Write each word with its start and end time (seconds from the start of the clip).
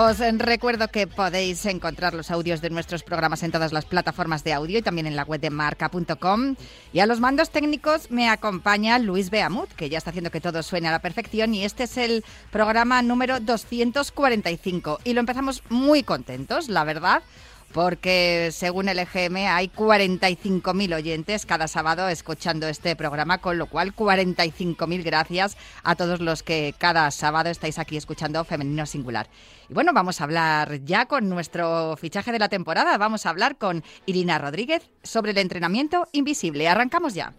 Os 0.00 0.20
recuerdo 0.20 0.86
que 0.86 1.08
podéis 1.08 1.66
encontrar 1.66 2.14
los 2.14 2.30
audios 2.30 2.60
de 2.60 2.70
nuestros 2.70 3.02
programas 3.02 3.42
en 3.42 3.50
todas 3.50 3.72
las 3.72 3.84
plataformas 3.84 4.44
de 4.44 4.52
audio 4.52 4.78
y 4.78 4.82
también 4.82 5.08
en 5.08 5.16
la 5.16 5.24
web 5.24 5.40
de 5.40 5.50
marca.com. 5.50 6.54
Y 6.92 7.00
a 7.00 7.06
los 7.06 7.18
mandos 7.18 7.50
técnicos 7.50 8.08
me 8.08 8.28
acompaña 8.28 9.00
Luis 9.00 9.28
Beamut, 9.28 9.68
que 9.72 9.90
ya 9.90 9.98
está 9.98 10.10
haciendo 10.10 10.30
que 10.30 10.40
todo 10.40 10.62
suene 10.62 10.86
a 10.86 10.92
la 10.92 11.00
perfección. 11.00 11.52
Y 11.52 11.64
este 11.64 11.82
es 11.82 11.96
el 11.96 12.24
programa 12.52 13.02
número 13.02 13.40
245. 13.40 15.00
Y 15.02 15.14
lo 15.14 15.20
empezamos 15.20 15.64
muy 15.68 16.04
contentos, 16.04 16.68
la 16.68 16.84
verdad 16.84 17.24
porque 17.72 18.50
según 18.52 18.88
el 18.88 18.98
EGM 18.98 19.36
hay 19.48 19.68
45.000 19.68 20.94
oyentes 20.94 21.46
cada 21.46 21.68
sábado 21.68 22.08
escuchando 22.08 22.68
este 22.68 22.96
programa, 22.96 23.38
con 23.38 23.58
lo 23.58 23.66
cual 23.66 23.94
45.000 23.94 25.02
gracias 25.04 25.56
a 25.82 25.94
todos 25.94 26.20
los 26.20 26.42
que 26.42 26.74
cada 26.78 27.10
sábado 27.10 27.50
estáis 27.50 27.78
aquí 27.78 27.96
escuchando 27.96 28.44
Femenino 28.44 28.86
Singular. 28.86 29.28
Y 29.68 29.74
bueno, 29.74 29.92
vamos 29.92 30.20
a 30.20 30.24
hablar 30.24 30.84
ya 30.84 31.06
con 31.06 31.28
nuestro 31.28 31.96
fichaje 31.96 32.32
de 32.32 32.38
la 32.38 32.48
temporada, 32.48 32.96
vamos 32.96 33.26
a 33.26 33.30
hablar 33.30 33.56
con 33.56 33.84
Irina 34.06 34.38
Rodríguez 34.38 34.90
sobre 35.02 35.32
el 35.32 35.38
entrenamiento 35.38 36.08
invisible. 36.12 36.68
Arrancamos 36.68 37.14
ya. 37.14 37.34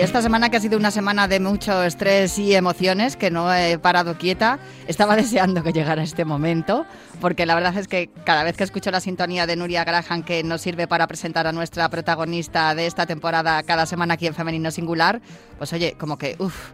Esta 0.00 0.22
semana 0.22 0.48
que 0.48 0.56
ha 0.56 0.60
sido 0.60 0.78
una 0.78 0.90
semana 0.90 1.28
de 1.28 1.40
mucho 1.40 1.82
estrés 1.82 2.38
y 2.38 2.54
emociones, 2.54 3.16
que 3.16 3.30
no 3.30 3.52
he 3.52 3.78
parado 3.78 4.16
quieta, 4.16 4.58
estaba 4.86 5.16
deseando 5.22 5.62
que 5.62 5.72
llegara 5.72 6.02
este 6.02 6.24
momento, 6.24 6.86
porque 7.20 7.46
la 7.46 7.54
verdad 7.54 7.76
es 7.76 7.88
que 7.88 8.08
cada 8.24 8.44
vez 8.44 8.56
que 8.56 8.64
escucho 8.64 8.90
la 8.90 9.00
sintonía 9.00 9.46
de 9.46 9.56
Nuria 9.56 9.84
Graham, 9.84 10.22
que 10.22 10.42
nos 10.44 10.62
sirve 10.62 10.86
para 10.86 11.06
presentar 11.06 11.46
a 11.46 11.52
nuestra 11.52 11.88
protagonista 11.90 12.74
de 12.74 12.86
esta 12.86 13.06
temporada 13.06 13.62
cada 13.64 13.86
semana 13.86 14.14
aquí 14.14 14.26
en 14.26 14.34
Femenino 14.34 14.70
Singular, 14.70 15.20
pues 15.58 15.72
oye, 15.72 15.96
como 15.98 16.16
que, 16.16 16.36
uff, 16.38 16.70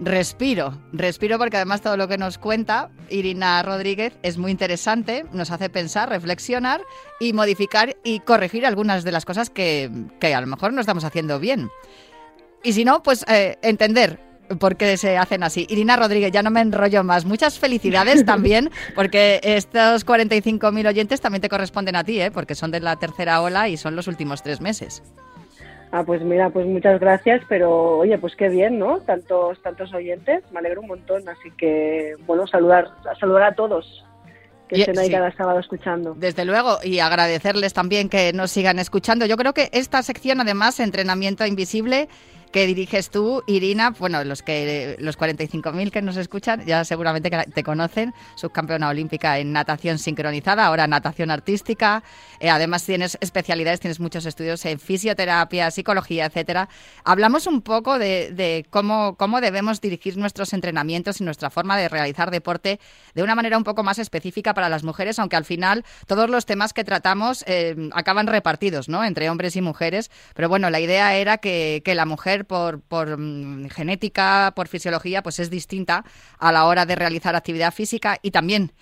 respiro, 0.00 0.78
respiro 0.92 1.38
porque 1.38 1.56
además 1.56 1.80
todo 1.80 1.96
lo 1.96 2.08
que 2.08 2.18
nos 2.18 2.38
cuenta 2.38 2.90
Irina 3.10 3.62
Rodríguez 3.62 4.12
es 4.22 4.38
muy 4.38 4.50
interesante, 4.50 5.24
nos 5.32 5.50
hace 5.50 5.70
pensar, 5.70 6.08
reflexionar 6.08 6.82
y 7.20 7.32
modificar 7.32 7.96
y 8.04 8.20
corregir 8.20 8.66
algunas 8.66 9.04
de 9.04 9.12
las 9.12 9.24
cosas 9.24 9.50
que, 9.50 9.90
que 10.20 10.34
a 10.34 10.40
lo 10.40 10.46
mejor 10.46 10.72
no 10.72 10.80
estamos 10.80 11.04
haciendo 11.04 11.38
bien. 11.38 11.70
Y 12.64 12.72
si 12.72 12.84
no, 12.84 13.02
pues 13.02 13.24
eh, 13.28 13.58
entender 13.62 14.18
por 14.58 14.76
qué 14.76 14.96
se 14.96 15.16
hacen 15.16 15.42
así. 15.42 15.66
Irina 15.68 15.96
Rodríguez, 15.96 16.32
ya 16.32 16.42
no 16.42 16.50
me 16.50 16.60
enrollo 16.60 17.04
más. 17.04 17.24
Muchas 17.24 17.58
felicidades 17.58 18.24
también, 18.26 18.70
porque 18.94 19.40
estos 19.42 20.06
45.000 20.06 20.88
oyentes 20.88 21.20
también 21.20 21.42
te 21.42 21.48
corresponden 21.48 21.96
a 21.96 22.04
ti, 22.04 22.20
¿eh? 22.20 22.30
porque 22.30 22.54
son 22.54 22.70
de 22.70 22.80
la 22.80 22.96
tercera 22.96 23.40
ola 23.42 23.68
y 23.68 23.76
son 23.76 23.96
los 23.96 24.08
últimos 24.08 24.42
tres 24.42 24.60
meses. 24.60 25.02
Ah, 25.92 26.02
pues 26.04 26.22
mira, 26.22 26.50
pues 26.50 26.66
muchas 26.66 26.98
gracias, 26.98 27.42
pero 27.48 27.98
oye, 27.98 28.18
pues 28.18 28.34
qué 28.34 28.48
bien, 28.48 28.80
¿no? 28.80 28.98
Tantos, 28.98 29.62
tantos 29.62 29.94
oyentes, 29.94 30.42
me 30.52 30.58
alegro 30.58 30.80
un 30.80 30.88
montón, 30.88 31.28
así 31.28 31.52
que, 31.56 32.14
bueno, 32.26 32.48
saludar, 32.48 32.88
saludar 33.20 33.44
a 33.44 33.54
todos 33.54 34.04
que 34.68 34.80
estén 34.80 34.98
ahí 34.98 35.08
cada 35.08 35.30
sábado 35.36 35.60
escuchando. 35.60 36.14
Desde 36.16 36.44
luego, 36.44 36.78
y 36.82 36.98
agradecerles 36.98 37.74
también 37.74 38.08
que 38.08 38.32
nos 38.32 38.50
sigan 38.50 38.80
escuchando. 38.80 39.24
Yo 39.26 39.36
creo 39.36 39.54
que 39.54 39.68
esta 39.72 40.02
sección, 40.02 40.40
además, 40.40 40.80
Entrenamiento 40.80 41.46
Invisible, 41.46 42.08
que 42.54 42.68
diriges 42.68 43.10
tú, 43.10 43.42
Irina, 43.48 43.90
bueno, 43.98 44.22
los 44.22 44.44
que 44.44 44.94
los 45.00 45.18
45.000 45.18 45.90
que 45.90 46.02
nos 46.02 46.16
escuchan 46.16 46.64
ya 46.64 46.84
seguramente 46.84 47.28
te 47.28 47.64
conocen, 47.64 48.14
subcampeona 48.36 48.90
olímpica 48.90 49.40
en 49.40 49.52
natación 49.52 49.98
sincronizada, 49.98 50.64
ahora 50.64 50.86
natación 50.86 51.32
artística, 51.32 52.04
eh, 52.38 52.50
además 52.50 52.86
tienes 52.86 53.18
especialidades, 53.20 53.80
tienes 53.80 53.98
muchos 53.98 54.24
estudios 54.24 54.64
en 54.66 54.78
fisioterapia, 54.78 55.68
psicología, 55.72 56.26
etcétera. 56.26 56.68
Hablamos 57.02 57.48
un 57.48 57.60
poco 57.60 57.98
de, 57.98 58.64
cómo, 58.70 59.16
cómo 59.16 59.40
debemos 59.40 59.80
dirigir 59.80 60.16
nuestros 60.16 60.52
entrenamientos 60.52 61.20
y 61.20 61.24
nuestra 61.24 61.50
forma 61.50 61.76
de 61.76 61.88
realizar 61.88 62.30
deporte 62.30 62.78
de 63.16 63.24
una 63.24 63.34
manera 63.34 63.58
un 63.58 63.64
poco 63.64 63.82
más 63.82 63.98
específica 63.98 64.54
para 64.54 64.68
las 64.68 64.84
mujeres, 64.84 65.18
aunque 65.18 65.34
al 65.34 65.44
final 65.44 65.84
todos 66.06 66.30
los 66.30 66.46
temas 66.46 66.72
que 66.72 66.84
tratamos 66.84 67.42
eh, 67.48 67.74
acaban 67.94 68.28
repartidos, 68.28 68.88
¿no? 68.88 69.02
Entre 69.02 69.28
hombres 69.28 69.56
y 69.56 69.60
mujeres, 69.60 70.12
pero 70.36 70.48
bueno, 70.48 70.70
la 70.70 70.78
idea 70.78 71.16
era 71.16 71.38
que, 71.38 71.82
que 71.84 71.96
la 71.96 72.06
mujer 72.06 72.43
por, 72.44 72.82
mm, 73.18 73.68
genética, 73.68 74.52
por 74.54 74.68
fisiología, 74.68 75.22
pues 75.22 75.38
es 75.40 75.50
distinta 75.50 76.04
a 76.38 76.52
la 76.52 76.66
hora 76.66 76.86
de 76.86 76.96
realizar 76.96 77.34
actividad 77.34 77.72
física 77.72 78.18
y 78.22 78.30
también 78.30 78.72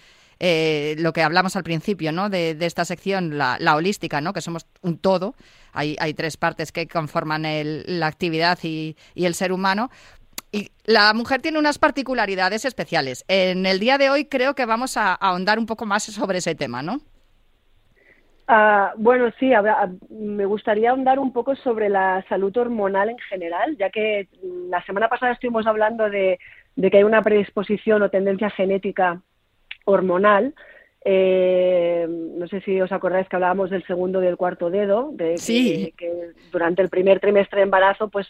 eh, 0.44 0.96
lo 0.98 1.12
que 1.12 1.22
hablamos 1.22 1.54
al 1.54 1.62
principio, 1.62 2.10
¿no? 2.10 2.28
De, 2.28 2.56
esta 2.60 2.84
sección, 2.84 3.38
la, 3.38 3.76
holística, 3.76 4.20
¿no? 4.20 4.32
Que 4.32 4.40
somos 4.40 4.66
un 4.80 4.98
todo. 4.98 5.36
Hay, 5.72 5.96
hay 6.00 6.14
tres 6.14 6.36
partes 6.36 6.72
que 6.72 6.88
conforman 6.88 7.44
la 7.44 8.06
actividad 8.08 8.58
y, 8.64 8.96
el 9.14 9.34
ser 9.34 9.52
humano. 9.52 9.90
Y 10.50 10.72
la 10.84 11.14
mujer 11.14 11.40
tiene 11.42 11.60
unas 11.60 11.78
particularidades 11.78 12.64
especiales. 12.64 13.24
En 13.28 13.66
el 13.66 13.78
día 13.78 13.98
de 13.98 14.10
hoy 14.10 14.24
creo 14.24 14.56
que 14.56 14.66
vamos 14.66 14.96
a 14.96 15.14
ahondar 15.14 15.60
un 15.60 15.66
poco 15.66 15.86
más 15.86 16.02
sobre 16.02 16.38
ese 16.38 16.56
tema, 16.56 16.82
¿no? 16.82 17.00
Ah, 18.48 18.92
bueno, 18.97 19.30
sí, 19.38 19.53
me 20.10 20.44
gustaría 20.47 20.91
ahondar 20.91 21.19
un 21.19 21.32
poco 21.32 21.54
sobre 21.56 21.88
la 21.88 22.25
salud 22.28 22.56
hormonal 22.56 23.10
en 23.10 23.19
general, 23.19 23.76
ya 23.76 23.91
que 23.91 24.28
la 24.69 24.84
semana 24.84 25.08
pasada 25.08 25.32
estuvimos 25.32 25.66
hablando 25.66 26.10
de, 26.10 26.38
que 26.76 26.97
hay 26.97 27.04
una 27.04 27.22
predisposición 27.22 28.02
o 28.02 28.10
tendencia 28.10 28.50
genética 28.50 29.22
hormonal. 29.84 30.54
Eh, 31.04 32.06
no 32.08 32.47
sé 32.48 32.60
si 32.60 32.81
os 32.81 32.92
acordáis 32.92 33.28
que 33.28 33.36
hablábamos 33.36 33.70
del 33.70 33.84
segundo 33.86 34.22
y 34.22 34.26
del 34.26 34.36
cuarto 34.36 34.70
dedo, 34.70 35.10
de 35.12 35.36
que, 35.97 36.31
durante 36.50 36.82
el 36.82 36.88
primer 36.88 37.20
trimestre 37.20 37.58
de 37.58 37.64
embarazo, 37.64 38.08
pues 38.08 38.26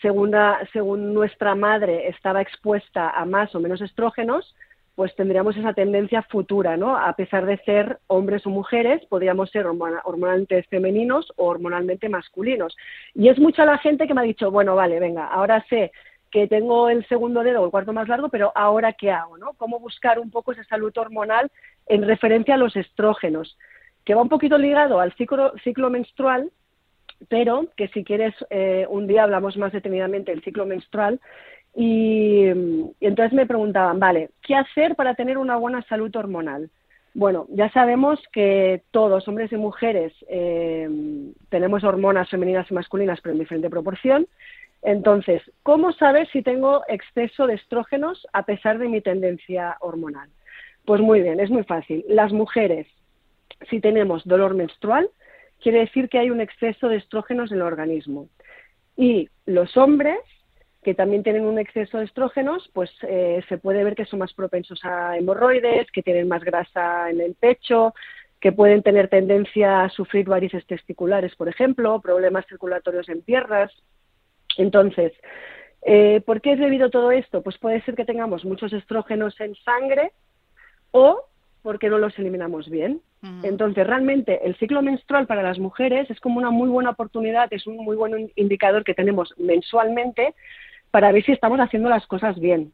según, 0.00 0.34
según 0.72 1.12
nuestra 1.12 1.54
madre 1.54 2.08
estaba 2.08 2.40
expuesta 2.40 3.10
a 3.10 3.24
más 3.24 3.54
o 3.54 3.60
menos 3.60 3.80
estrógenos, 3.80 4.54
pues 4.94 5.14
tendríamos 5.14 5.56
esa 5.56 5.72
tendencia 5.72 6.22
futura, 6.22 6.76
¿no? 6.76 6.96
A 6.96 7.12
pesar 7.14 7.46
de 7.46 7.56
ser 7.58 7.98
hombres 8.06 8.46
o 8.46 8.50
mujeres, 8.50 9.04
podríamos 9.06 9.50
ser 9.50 9.66
hormonalmente 9.66 10.62
femeninos 10.64 11.32
o 11.36 11.46
hormonalmente 11.46 12.08
masculinos. 12.08 12.76
Y 13.14 13.28
es 13.28 13.38
mucha 13.38 13.64
la 13.64 13.78
gente 13.78 14.06
que 14.06 14.14
me 14.14 14.20
ha 14.20 14.24
dicho, 14.24 14.50
bueno, 14.50 14.76
vale, 14.76 15.00
venga, 15.00 15.26
ahora 15.26 15.64
sé 15.68 15.92
que 16.30 16.46
tengo 16.46 16.88
el 16.88 17.06
segundo 17.08 17.42
dedo 17.42 17.60
o 17.62 17.64
el 17.64 17.70
cuarto 17.70 17.92
más 17.92 18.08
largo, 18.08 18.28
pero 18.28 18.52
ahora 18.54 18.92
qué 18.92 19.10
hago, 19.10 19.36
¿no? 19.36 19.54
¿Cómo 19.54 19.80
buscar 19.80 20.18
un 20.18 20.30
poco 20.30 20.52
esa 20.52 20.64
salud 20.64 20.96
hormonal 20.96 21.50
en 21.86 22.06
referencia 22.06 22.54
a 22.54 22.58
los 22.58 22.76
estrógenos? 22.76 23.58
Que 24.04 24.14
va 24.14 24.22
un 24.22 24.28
poquito 24.28 24.56
ligado 24.56 25.00
al 25.00 25.12
ciclo, 25.14 25.52
ciclo 25.64 25.90
menstrual, 25.90 26.50
pero 27.28 27.66
que 27.76 27.88
si 27.88 28.04
quieres 28.04 28.34
eh, 28.50 28.86
un 28.88 29.06
día 29.06 29.24
hablamos 29.24 29.56
más 29.56 29.72
detenidamente 29.72 30.30
del 30.30 30.42
ciclo 30.42 30.66
menstrual 30.66 31.20
y, 31.74 32.29
entonces 33.06 33.32
me 33.32 33.46
preguntaban, 33.46 33.98
vale, 33.98 34.30
¿qué 34.42 34.54
hacer 34.54 34.94
para 34.94 35.14
tener 35.14 35.38
una 35.38 35.56
buena 35.56 35.82
salud 35.82 36.14
hormonal? 36.14 36.70
Bueno, 37.14 37.46
ya 37.50 37.70
sabemos 37.72 38.20
que 38.32 38.82
todos, 38.92 39.26
hombres 39.26 39.50
y 39.52 39.56
mujeres, 39.56 40.12
eh, 40.28 40.88
tenemos 41.48 41.82
hormonas 41.82 42.28
femeninas 42.28 42.70
y 42.70 42.74
masculinas, 42.74 43.20
pero 43.20 43.32
en 43.32 43.40
diferente 43.40 43.70
proporción. 43.70 44.28
Entonces, 44.82 45.42
¿cómo 45.62 45.92
saber 45.92 46.28
si 46.28 46.42
tengo 46.42 46.82
exceso 46.88 47.46
de 47.46 47.54
estrógenos 47.54 48.26
a 48.32 48.44
pesar 48.44 48.78
de 48.78 48.88
mi 48.88 49.00
tendencia 49.00 49.76
hormonal? 49.80 50.28
Pues 50.84 51.00
muy 51.00 51.20
bien, 51.20 51.40
es 51.40 51.50
muy 51.50 51.64
fácil. 51.64 52.04
Las 52.08 52.32
mujeres, 52.32 52.86
si 53.68 53.80
tenemos 53.80 54.26
dolor 54.26 54.54
menstrual, 54.54 55.10
quiere 55.60 55.80
decir 55.80 56.08
que 56.08 56.18
hay 56.18 56.30
un 56.30 56.40
exceso 56.40 56.88
de 56.88 56.96
estrógenos 56.96 57.50
en 57.50 57.58
el 57.58 57.62
organismo. 57.62 58.28
Y 58.96 59.28
los 59.46 59.76
hombres 59.76 60.20
que 60.82 60.94
también 60.94 61.22
tienen 61.22 61.44
un 61.44 61.58
exceso 61.58 61.98
de 61.98 62.04
estrógenos, 62.04 62.70
pues 62.72 62.90
eh, 63.02 63.42
se 63.48 63.58
puede 63.58 63.84
ver 63.84 63.94
que 63.94 64.06
son 64.06 64.20
más 64.20 64.32
propensos 64.32 64.80
a 64.84 65.16
hemorroides, 65.16 65.90
que 65.90 66.02
tienen 66.02 66.26
más 66.26 66.42
grasa 66.42 67.10
en 67.10 67.20
el 67.20 67.34
pecho, 67.34 67.94
que 68.40 68.52
pueden 68.52 68.82
tener 68.82 69.08
tendencia 69.08 69.82
a 69.82 69.90
sufrir 69.90 70.26
varices 70.26 70.66
testiculares, 70.66 71.36
por 71.36 71.48
ejemplo, 71.48 72.00
problemas 72.00 72.46
circulatorios 72.46 73.08
en 73.10 73.20
piernas. 73.20 73.70
Entonces, 74.56 75.12
eh, 75.82 76.22
¿por 76.24 76.40
qué 76.40 76.52
es 76.52 76.58
debido 76.58 76.88
todo 76.88 77.10
esto? 77.12 77.42
Pues 77.42 77.58
puede 77.58 77.82
ser 77.82 77.94
que 77.94 78.06
tengamos 78.06 78.46
muchos 78.46 78.72
estrógenos 78.72 79.38
en 79.40 79.54
sangre 79.56 80.12
o 80.92 81.24
porque 81.62 81.90
no 81.90 81.98
los 81.98 82.18
eliminamos 82.18 82.70
bien. 82.70 83.02
Entonces, 83.42 83.86
realmente 83.86 84.46
el 84.46 84.56
ciclo 84.56 84.80
menstrual 84.80 85.26
para 85.26 85.42
las 85.42 85.58
mujeres 85.58 86.10
es 86.10 86.18
como 86.20 86.38
una 86.38 86.50
muy 86.50 86.70
buena 86.70 86.88
oportunidad, 86.88 87.52
es 87.52 87.66
un 87.66 87.76
muy 87.76 87.94
buen 87.94 88.32
indicador 88.34 88.82
que 88.82 88.94
tenemos 88.94 89.34
mensualmente 89.36 90.34
para 90.90 91.12
ver 91.12 91.24
si 91.24 91.32
estamos 91.32 91.60
haciendo 91.60 91.88
las 91.88 92.06
cosas 92.06 92.38
bien. 92.38 92.72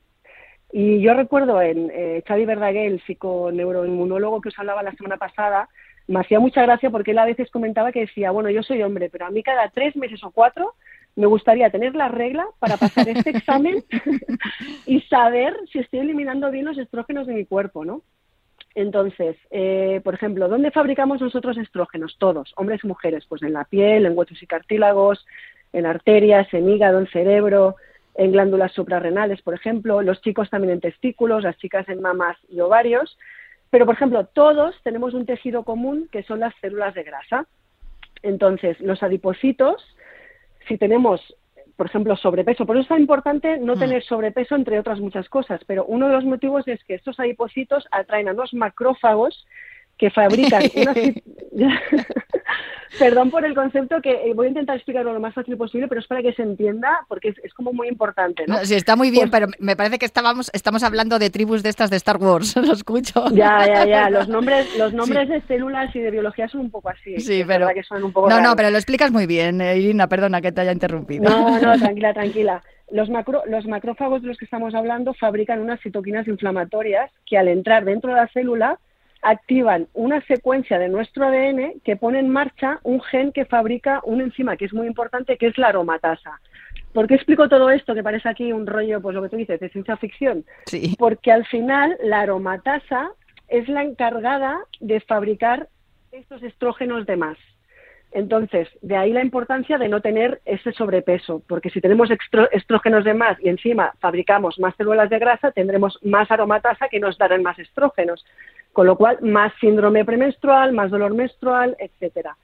Y 0.72 1.00
yo 1.00 1.14
recuerdo 1.14 1.60
en 1.62 1.90
eh, 1.92 2.22
Xavi 2.26 2.44
Verdaguer, 2.44 2.92
el 2.92 3.00
psiconeuroinmunólogo 3.02 4.40
que 4.40 4.48
os 4.48 4.58
hablaba 4.58 4.82
la 4.82 4.92
semana 4.92 5.16
pasada, 5.16 5.68
me 6.08 6.20
hacía 6.20 6.40
mucha 6.40 6.62
gracia 6.62 6.90
porque 6.90 7.12
él 7.12 7.18
a 7.18 7.24
veces 7.24 7.50
comentaba 7.50 7.92
que 7.92 8.00
decía, 8.00 8.30
bueno, 8.30 8.50
yo 8.50 8.62
soy 8.62 8.82
hombre, 8.82 9.08
pero 9.10 9.26
a 9.26 9.30
mí 9.30 9.42
cada 9.42 9.68
tres 9.70 9.96
meses 9.96 10.22
o 10.24 10.30
cuatro 10.30 10.74
me 11.14 11.26
gustaría 11.26 11.70
tener 11.70 11.94
la 11.94 12.08
regla 12.08 12.46
para 12.58 12.76
pasar 12.76 13.08
este 13.08 13.30
examen 13.36 13.84
y 14.86 15.00
saber 15.02 15.56
si 15.72 15.78
estoy 15.78 16.00
eliminando 16.00 16.50
bien 16.50 16.66
los 16.66 16.78
estrógenos 16.78 17.26
de 17.26 17.34
mi 17.34 17.46
cuerpo, 17.46 17.84
¿no? 17.84 18.02
Entonces, 18.74 19.36
eh, 19.50 20.02
por 20.04 20.12
ejemplo, 20.12 20.48
¿dónde 20.48 20.70
fabricamos 20.70 21.20
nosotros 21.22 21.56
estrógenos? 21.56 22.16
Todos, 22.18 22.52
hombres 22.56 22.80
y 22.84 22.86
mujeres, 22.86 23.24
pues 23.26 23.42
en 23.42 23.54
la 23.54 23.64
piel, 23.64 24.04
en 24.04 24.16
huesos 24.16 24.42
y 24.42 24.46
cartílagos, 24.46 25.24
en 25.72 25.86
arterias, 25.86 26.52
en 26.52 26.68
hígado, 26.68 26.98
en 26.98 27.06
cerebro, 27.06 27.76
en 28.18 28.32
glándulas 28.32 28.72
suprarrenales, 28.72 29.42
por 29.42 29.54
ejemplo, 29.54 30.02
los 30.02 30.20
chicos 30.22 30.48
también 30.50 30.72
en 30.74 30.80
testículos, 30.80 31.44
las 31.44 31.56
chicas 31.58 31.88
en 31.88 32.00
mamas 32.00 32.36
y 32.48 32.60
ovarios, 32.60 33.16
pero 33.70 33.84
por 33.84 33.94
ejemplo, 33.94 34.24
todos 34.26 34.74
tenemos 34.82 35.14
un 35.14 35.26
tejido 35.26 35.64
común 35.64 36.08
que 36.10 36.22
son 36.22 36.40
las 36.40 36.54
células 36.60 36.94
de 36.94 37.02
grasa. 37.02 37.46
Entonces, 38.22 38.80
los 38.80 39.02
adipocitos, 39.02 39.84
si 40.66 40.78
tenemos, 40.78 41.20
por 41.76 41.86
ejemplo, 41.86 42.16
sobrepeso, 42.16 42.64
por 42.64 42.76
eso 42.76 42.82
es 42.82 42.88
tan 42.88 43.00
importante 43.00 43.58
no 43.58 43.76
mm. 43.76 43.78
tener 43.78 44.02
sobrepeso, 44.02 44.54
entre 44.54 44.78
otras 44.78 45.00
muchas 45.00 45.28
cosas, 45.28 45.60
pero 45.66 45.84
uno 45.84 46.08
de 46.08 46.14
los 46.14 46.24
motivos 46.24 46.66
es 46.68 46.82
que 46.84 46.94
estos 46.94 47.20
adipocitos 47.20 47.86
atraen 47.90 48.28
a 48.28 48.32
los 48.32 48.54
macrófagos 48.54 49.46
que 49.98 50.10
fabrican 50.10 50.62
unas... 50.74 50.96
Perdón 52.98 53.30
por 53.30 53.44
el 53.44 53.54
concepto 53.54 54.00
que 54.00 54.10
eh, 54.10 54.34
voy 54.34 54.46
a 54.46 54.48
intentar 54.50 54.76
explicarlo 54.76 55.12
lo 55.12 55.20
más 55.20 55.34
fácil 55.34 55.56
posible, 55.56 55.88
pero 55.88 56.00
es 56.00 56.06
para 56.06 56.22
que 56.22 56.32
se 56.32 56.42
entienda, 56.42 57.00
porque 57.08 57.34
es, 57.42 57.54
como 57.54 57.72
muy 57.72 57.88
importante. 57.88 58.44
¿no? 58.46 58.64
sí, 58.64 58.74
está 58.74 58.96
muy 58.96 59.10
bien, 59.10 59.30
pues 59.30 59.42
pero 59.42 59.52
me 59.58 59.76
parece 59.76 59.98
que 59.98 60.06
estábamos, 60.06 60.50
estamos 60.52 60.82
hablando 60.82 61.18
de 61.18 61.30
tribus 61.30 61.62
de 61.62 61.68
estas 61.68 61.90
de 61.90 61.96
Star 61.96 62.16
Wars, 62.16 62.56
lo 62.64 62.72
escucho. 62.72 63.24
Ya, 63.32 63.66
ya, 63.66 63.86
ya. 63.86 64.10
Los 64.10 64.28
nombres, 64.28 64.66
los 64.78 64.92
nombres 64.92 65.28
de 65.28 65.40
células 65.42 65.94
y 65.94 66.00
de 66.00 66.10
biología 66.10 66.48
son 66.48 66.62
un 66.62 66.70
poco 66.70 66.88
así. 66.88 67.18
Sí, 67.20 67.44
pero. 67.46 67.68
Que 67.68 67.82
son 67.82 68.02
un 68.02 68.12
poco 68.12 68.30
no, 68.30 68.40
no, 68.40 68.56
pero 68.56 68.70
lo 68.70 68.76
explicas 68.76 69.10
muy 69.10 69.26
bien, 69.26 69.60
eh, 69.60 69.76
Irina, 69.76 70.08
perdona 70.08 70.40
que 70.40 70.52
te 70.52 70.62
haya 70.62 70.72
interrumpido. 70.72 71.24
No, 71.24 71.60
no, 71.60 71.78
tranquila, 71.78 72.14
tranquila. 72.14 72.62
Los, 72.90 73.10
macro, 73.10 73.42
los 73.46 73.66
macrófagos 73.66 74.22
de 74.22 74.28
los 74.28 74.38
que 74.38 74.44
estamos 74.44 74.74
hablando 74.74 75.12
fabrican 75.14 75.60
unas 75.60 75.80
citoquinas 75.80 76.28
inflamatorias 76.28 77.10
que 77.26 77.36
al 77.36 77.48
entrar 77.48 77.84
dentro 77.84 78.10
de 78.10 78.16
la 78.16 78.28
célula 78.28 78.78
activan 79.26 79.88
una 79.92 80.20
secuencia 80.26 80.78
de 80.78 80.88
nuestro 80.88 81.26
ADN 81.26 81.80
que 81.84 81.96
pone 81.96 82.20
en 82.20 82.28
marcha 82.28 82.78
un 82.84 83.00
gen 83.00 83.32
que 83.32 83.44
fabrica 83.44 84.00
una 84.04 84.22
enzima 84.22 84.56
que 84.56 84.66
es 84.66 84.72
muy 84.72 84.86
importante, 84.86 85.36
que 85.36 85.48
es 85.48 85.58
la 85.58 85.68
aromatasa. 85.68 86.40
¿Por 86.92 87.08
qué 87.08 87.16
explico 87.16 87.48
todo 87.48 87.68
esto 87.70 87.94
que 87.94 88.04
parece 88.04 88.28
aquí 88.28 88.52
un 88.52 88.66
rollo, 88.66 89.00
pues 89.02 89.16
lo 89.16 89.22
que 89.22 89.28
tú 89.28 89.36
dices, 89.36 89.58
de 89.58 89.68
ciencia 89.68 89.96
ficción? 89.96 90.44
Sí. 90.66 90.94
Porque 90.96 91.32
al 91.32 91.44
final 91.46 91.96
la 92.04 92.20
aromatasa 92.20 93.10
es 93.48 93.68
la 93.68 93.82
encargada 93.82 94.60
de 94.78 95.00
fabricar 95.00 95.68
estos 96.12 96.42
estrógenos 96.44 97.04
de 97.04 97.16
más. 97.16 97.36
Entonces, 98.12 98.68
de 98.80 98.96
ahí 98.96 99.12
la 99.12 99.22
importancia 99.22 99.76
de 99.76 99.88
no 99.88 100.00
tener 100.00 100.40
ese 100.46 100.72
sobrepeso, 100.72 101.42
porque 101.48 101.68
si 101.68 101.80
tenemos 101.80 102.08
estrógenos 102.52 103.04
de 103.04 103.12
más 103.12 103.36
y 103.42 103.48
encima 103.48 103.92
fabricamos 103.98 104.58
más 104.60 104.74
células 104.76 105.10
de 105.10 105.18
grasa, 105.18 105.50
tendremos 105.50 105.98
más 106.02 106.30
aromatasa 106.30 106.88
que 106.88 107.00
nos 107.00 107.18
darán 107.18 107.42
más 107.42 107.58
estrógenos 107.58 108.24
con 108.76 108.86
lo 108.86 108.96
cual 108.96 109.16
más 109.22 109.54
síndrome 109.58 110.04
premenstrual, 110.04 110.74
más 110.74 110.90
dolor 110.90 111.14
menstrual, 111.14 111.74
etcétera. 111.78 112.36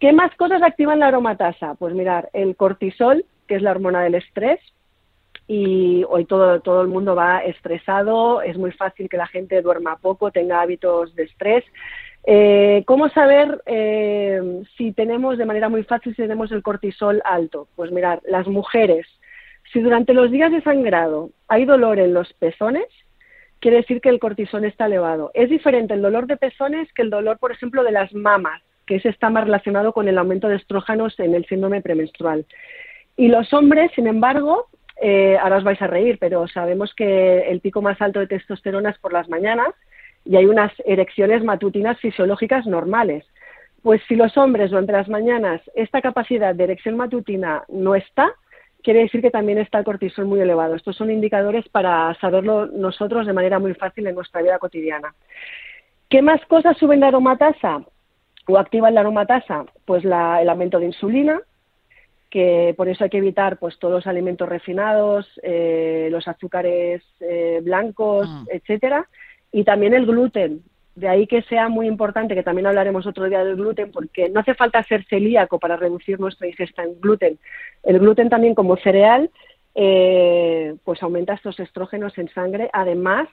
¿Qué 0.00 0.12
más 0.12 0.34
cosas 0.34 0.60
activan 0.64 0.98
la 0.98 1.06
aromatasa? 1.06 1.76
Pues 1.76 1.94
mirar, 1.94 2.28
el 2.32 2.56
cortisol, 2.56 3.24
que 3.46 3.54
es 3.54 3.62
la 3.62 3.70
hormona 3.70 4.02
del 4.02 4.16
estrés, 4.16 4.58
y 5.46 6.04
hoy 6.08 6.24
todo, 6.24 6.58
todo 6.58 6.82
el 6.82 6.88
mundo 6.88 7.14
va 7.14 7.44
estresado, 7.44 8.42
es 8.42 8.58
muy 8.58 8.72
fácil 8.72 9.08
que 9.08 9.16
la 9.16 9.28
gente 9.28 9.62
duerma 9.62 9.96
poco, 9.98 10.32
tenga 10.32 10.60
hábitos 10.60 11.14
de 11.14 11.22
estrés. 11.22 11.64
Eh, 12.24 12.82
¿Cómo 12.84 13.08
saber 13.08 13.62
eh, 13.66 14.64
si 14.76 14.90
tenemos 14.90 15.38
de 15.38 15.46
manera 15.46 15.68
muy 15.68 15.84
fácil 15.84 16.16
si 16.16 16.22
tenemos 16.22 16.50
el 16.50 16.64
cortisol 16.64 17.22
alto? 17.24 17.68
Pues 17.76 17.92
mirar, 17.92 18.20
las 18.24 18.48
mujeres, 18.48 19.06
si 19.72 19.78
durante 19.78 20.14
los 20.14 20.32
días 20.32 20.50
de 20.50 20.62
sangrado 20.62 21.30
hay 21.46 21.64
dolor 21.64 22.00
en 22.00 22.12
los 22.12 22.32
pezones, 22.32 22.88
quiere 23.60 23.78
decir 23.78 24.00
que 24.00 24.08
el 24.08 24.18
cortisol 24.18 24.64
está 24.64 24.86
elevado. 24.86 25.30
Es 25.34 25.48
diferente 25.50 25.94
el 25.94 26.02
dolor 26.02 26.26
de 26.26 26.36
pezones 26.36 26.92
que 26.92 27.02
el 27.02 27.10
dolor, 27.10 27.38
por 27.38 27.52
ejemplo, 27.52 27.84
de 27.84 27.92
las 27.92 28.12
mamas, 28.12 28.62
que 28.86 28.96
ese 28.96 29.10
está 29.10 29.30
más 29.30 29.44
relacionado 29.44 29.92
con 29.92 30.08
el 30.08 30.18
aumento 30.18 30.48
de 30.48 30.56
estrógenos 30.56 31.18
en 31.20 31.34
el 31.34 31.46
síndrome 31.46 31.80
premenstrual. 31.82 32.46
Y 33.16 33.28
los 33.28 33.52
hombres, 33.52 33.92
sin 33.94 34.06
embargo, 34.06 34.66
eh, 35.00 35.38
ahora 35.40 35.58
os 35.58 35.64
vais 35.64 35.80
a 35.80 35.86
reír, 35.86 36.18
pero 36.18 36.48
sabemos 36.48 36.94
que 36.94 37.40
el 37.50 37.60
pico 37.60 37.82
más 37.82 38.00
alto 38.00 38.20
de 38.20 38.26
testosterona 38.26 38.90
es 38.90 38.98
por 38.98 39.12
las 39.12 39.28
mañanas 39.28 39.68
y 40.24 40.36
hay 40.36 40.46
unas 40.46 40.72
erecciones 40.84 41.44
matutinas 41.44 41.98
fisiológicas 42.00 42.66
normales. 42.66 43.24
Pues 43.82 44.02
si 44.08 44.14
los 44.14 44.36
hombres 44.36 44.70
durante 44.70 44.92
las 44.92 45.08
mañanas 45.08 45.62
esta 45.74 46.02
capacidad 46.02 46.54
de 46.54 46.64
erección 46.64 46.96
matutina 46.96 47.64
no 47.68 47.94
está, 47.94 48.34
quiere 48.82 49.00
decir 49.00 49.20
que 49.22 49.30
también 49.30 49.58
está 49.58 49.78
el 49.78 49.84
cortisol 49.84 50.26
muy 50.26 50.40
elevado. 50.40 50.74
Estos 50.74 50.96
son 50.96 51.10
indicadores 51.10 51.68
para 51.68 52.14
saberlo 52.20 52.66
nosotros 52.66 53.26
de 53.26 53.32
manera 53.32 53.58
muy 53.58 53.74
fácil 53.74 54.06
en 54.06 54.14
nuestra 54.14 54.42
vida 54.42 54.58
cotidiana. 54.58 55.14
¿Qué 56.08 56.22
más 56.22 56.44
cosas 56.46 56.76
suben 56.76 57.00
la 57.00 57.08
aromatasa 57.08 57.82
o 58.48 58.58
activan 58.58 58.94
la 58.94 59.00
aromatasa? 59.00 59.64
Pues 59.84 60.04
el 60.04 60.12
aumento 60.48 60.78
de 60.78 60.86
insulina, 60.86 61.40
que 62.30 62.74
por 62.76 62.88
eso 62.88 63.04
hay 63.04 63.10
que 63.10 63.18
evitar 63.18 63.58
pues 63.58 63.78
todos 63.78 63.94
los 63.94 64.06
alimentos 64.06 64.48
refinados, 64.48 65.28
eh, 65.42 66.08
los 66.10 66.26
azúcares 66.26 67.02
eh, 67.20 67.60
blancos, 67.62 68.28
mm. 68.28 68.44
etcétera, 68.50 69.08
y 69.52 69.64
también 69.64 69.94
el 69.94 70.06
gluten. 70.06 70.62
De 71.00 71.08
ahí 71.08 71.26
que 71.26 71.40
sea 71.42 71.70
muy 71.70 71.86
importante, 71.86 72.34
que 72.34 72.42
también 72.42 72.66
hablaremos 72.66 73.06
otro 73.06 73.24
día 73.24 73.42
del 73.42 73.56
gluten, 73.56 73.90
porque 73.90 74.28
no 74.28 74.40
hace 74.40 74.52
falta 74.54 74.82
ser 74.82 75.02
celíaco 75.06 75.58
para 75.58 75.78
reducir 75.78 76.20
nuestra 76.20 76.46
ingesta 76.46 76.82
en 76.82 77.00
gluten. 77.00 77.38
El 77.82 78.00
gluten 78.00 78.28
también 78.28 78.54
como 78.54 78.76
cereal, 78.76 79.30
eh, 79.74 80.74
pues 80.84 81.02
aumenta 81.02 81.32
estos 81.32 81.58
estrógenos 81.58 82.18
en 82.18 82.28
sangre, 82.28 82.68
además 82.74 83.28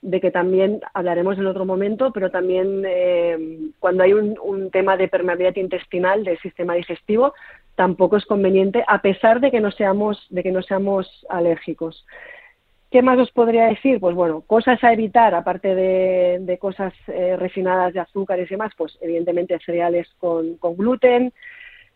de 0.00 0.20
que 0.20 0.30
también 0.30 0.80
hablaremos 0.94 1.36
en 1.38 1.46
otro 1.48 1.64
momento, 1.64 2.12
pero 2.12 2.30
también 2.30 2.84
eh, 2.86 3.36
cuando 3.80 4.04
hay 4.04 4.12
un, 4.12 4.38
un, 4.40 4.70
tema 4.70 4.96
de 4.96 5.08
permeabilidad 5.08 5.56
intestinal 5.56 6.22
del 6.22 6.38
sistema 6.38 6.74
digestivo, 6.74 7.34
tampoco 7.74 8.16
es 8.16 8.26
conveniente, 8.26 8.84
a 8.86 9.02
pesar 9.02 9.40
de 9.40 9.50
que 9.50 9.58
no 9.58 9.72
seamos, 9.72 10.24
de 10.30 10.44
que 10.44 10.52
no 10.52 10.62
seamos 10.62 11.26
alérgicos. 11.28 12.06
¿Qué 12.90 13.02
más 13.02 13.18
os 13.18 13.30
podría 13.32 13.66
decir? 13.66 14.00
Pues 14.00 14.14
bueno, 14.14 14.40
cosas 14.46 14.82
a 14.82 14.92
evitar, 14.94 15.34
aparte 15.34 15.74
de, 15.74 16.58
cosas 16.58 16.94
eh, 17.08 17.36
refinadas 17.36 17.92
de 17.92 18.00
azúcares 18.00 18.46
y 18.46 18.54
demás, 18.54 18.72
pues 18.78 18.96
evidentemente 19.02 19.58
cereales 19.64 20.08
con, 20.18 20.58
gluten, 20.58 21.34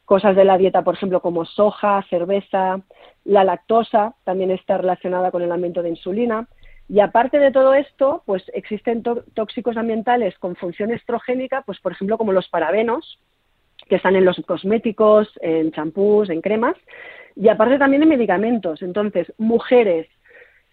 cosas 0.04 0.36
de 0.36 0.44
la 0.44 0.58
dieta, 0.58 0.82
por 0.82 0.94
ejemplo, 0.94 1.22
como 1.22 1.46
soja, 1.46 2.04
cerveza, 2.10 2.82
la 3.24 3.42
lactosa 3.42 4.14
también 4.24 4.50
está 4.50 4.76
relacionada 4.76 5.30
con 5.30 5.40
el 5.40 5.50
aumento 5.50 5.82
de 5.82 5.88
insulina. 5.88 6.46
Y 6.90 7.00
aparte 7.00 7.38
de 7.38 7.52
todo 7.52 7.72
esto, 7.72 8.22
pues 8.26 8.42
existen 8.52 9.02
tóxicos 9.02 9.78
ambientales 9.78 10.36
con 10.38 10.56
función 10.56 10.90
estrogénica, 10.90 11.62
pues 11.62 11.80
por 11.80 11.92
ejemplo 11.92 12.18
como 12.18 12.32
los 12.32 12.48
parabenos, 12.48 13.18
que 13.88 13.96
están 13.96 14.14
en 14.14 14.26
los 14.26 14.36
cosméticos, 14.46 15.28
en 15.40 15.72
champús, 15.72 16.28
en 16.28 16.42
cremas, 16.42 16.76
y 17.34 17.48
aparte 17.48 17.78
también 17.78 18.02
en 18.02 18.10
medicamentos. 18.10 18.82
Entonces, 18.82 19.32
mujeres 19.38 20.06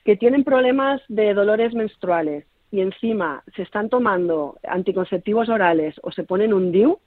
que 0.04 0.16
tienen 0.16 0.44
problemas 0.44 1.02
de 1.08 1.34
dolores 1.34 1.74
menstruales 1.74 2.46
y 2.72 2.82
encima 2.82 3.44
se 3.56 3.64
están 3.64 3.90
tomando 3.90 4.58
anticonceptivos 4.68 5.50
orales 5.50 5.96
o 6.04 6.12
se 6.12 6.24
ponen 6.24 6.54
un 6.54 6.72
DIU, 6.72 7.00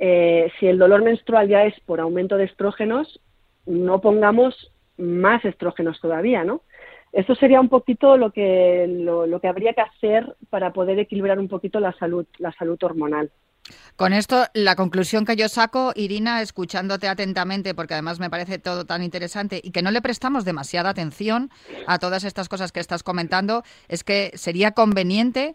eh, 0.00 0.50
si 0.58 0.66
el 0.66 0.78
dolor 0.78 1.02
menstrual 1.02 1.48
ya 1.48 1.64
es 1.64 1.78
por 1.80 2.00
aumento 2.00 2.36
de 2.36 2.44
estrógenos, 2.44 3.20
no 3.66 4.00
pongamos 4.00 4.72
más 4.96 5.44
estrógenos 5.44 6.00
todavía, 6.00 6.44
¿no? 6.44 6.62
Esto 7.12 7.34
sería 7.34 7.60
un 7.60 7.68
poquito 7.68 8.16
lo 8.16 8.30
que, 8.30 8.86
lo 8.86 9.40
que 9.40 9.48
habría 9.48 9.72
que 9.72 9.80
hacer 9.80 10.36
para 10.50 10.72
poder 10.72 10.98
equilibrar 10.98 11.38
un 11.38 11.48
poquito 11.48 11.80
la 11.80 11.92
salud, 11.92 12.26
la 12.38 12.52
salud 12.52 12.78
hormonal. 12.82 13.30
Con 13.96 14.12
esto, 14.12 14.46
la 14.54 14.76
conclusión 14.76 15.24
que 15.24 15.36
yo 15.36 15.48
saco, 15.48 15.92
Irina, 15.96 16.42
escuchándote 16.42 17.08
atentamente, 17.08 17.74
porque 17.74 17.94
además 17.94 18.20
me 18.20 18.30
parece 18.30 18.58
todo 18.58 18.84
tan 18.84 19.02
interesante 19.02 19.60
y 19.62 19.70
que 19.70 19.82
no 19.82 19.90
le 19.90 20.02
prestamos 20.02 20.44
demasiada 20.44 20.90
atención 20.90 21.50
a 21.86 21.98
todas 21.98 22.24
estas 22.24 22.48
cosas 22.48 22.72
que 22.72 22.80
estás 22.80 23.02
comentando, 23.02 23.64
es 23.88 24.04
que 24.04 24.32
sería 24.34 24.72
conveniente 24.72 25.54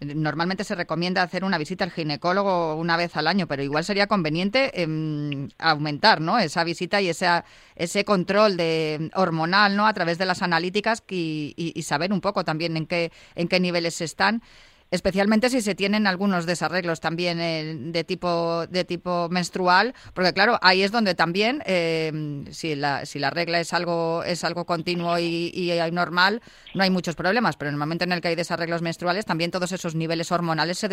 Normalmente 0.00 0.64
se 0.64 0.74
recomienda 0.74 1.22
hacer 1.22 1.44
una 1.44 1.58
visita 1.58 1.84
al 1.84 1.90
ginecólogo 1.90 2.74
una 2.76 2.96
vez 2.96 3.16
al 3.16 3.26
año, 3.26 3.46
pero 3.46 3.62
igual 3.62 3.84
sería 3.84 4.06
conveniente 4.06 4.80
em, 4.80 5.50
aumentar 5.58 6.22
¿no? 6.22 6.38
esa 6.38 6.64
visita 6.64 7.02
y 7.02 7.10
ese, 7.10 8.04
control 8.06 8.56
de, 8.56 9.10
hormonal 9.14 9.76
¿no? 9.76 9.86
a 9.86 9.92
través 9.92 10.16
de 10.16 10.24
las 10.24 10.40
analíticas 10.40 11.02
y, 11.10 11.52
y 11.54 11.82
saber 11.82 12.14
un 12.14 12.22
poco 12.22 12.44
también 12.44 12.78
en 12.78 12.86
qué, 12.86 13.12
en 13.34 13.46
qué 13.46 13.60
niveles 13.60 14.00
están 14.00 14.42
especialmente 14.90 15.50
si 15.50 15.60
se 15.60 15.74
tienen 15.74 16.06
algunos 16.06 16.46
desarreglos 16.46 17.00
también 17.00 17.40
eh, 17.40 17.76
de 17.78 18.04
tipo 18.04 18.66
de 18.66 18.84
tipo 18.84 19.28
menstrual, 19.30 19.94
porque 20.14 20.32
claro, 20.32 20.58
ahí 20.62 20.82
es 20.82 20.92
donde 20.92 21.14
también 21.14 21.62
eh, 21.66 22.44
si 22.50 22.74
la 22.74 23.06
si 23.06 23.18
la 23.18 23.30
regla 23.30 23.60
es 23.60 23.72
algo 23.72 24.22
es 24.24 24.44
algo 24.44 24.64
continuo 24.64 25.18
y, 25.18 25.50
y, 25.54 25.90
normal, 25.90 26.42
no 26.74 26.82
hay 26.82 26.90
muchos 26.90 27.16
problemas, 27.16 27.56
pero 27.56 27.68
en 27.68 27.74
el 27.74 27.78
momento 27.78 28.04
en 28.04 28.12
el 28.12 28.20
que 28.20 28.28
hay 28.28 28.36
desarreglos 28.36 28.82
menstruales, 28.82 29.24
también 29.24 29.50
todos 29.50 29.72
esos 29.72 29.94
niveles 29.94 30.30
hormonales 30.30 30.78
se 30.78 30.88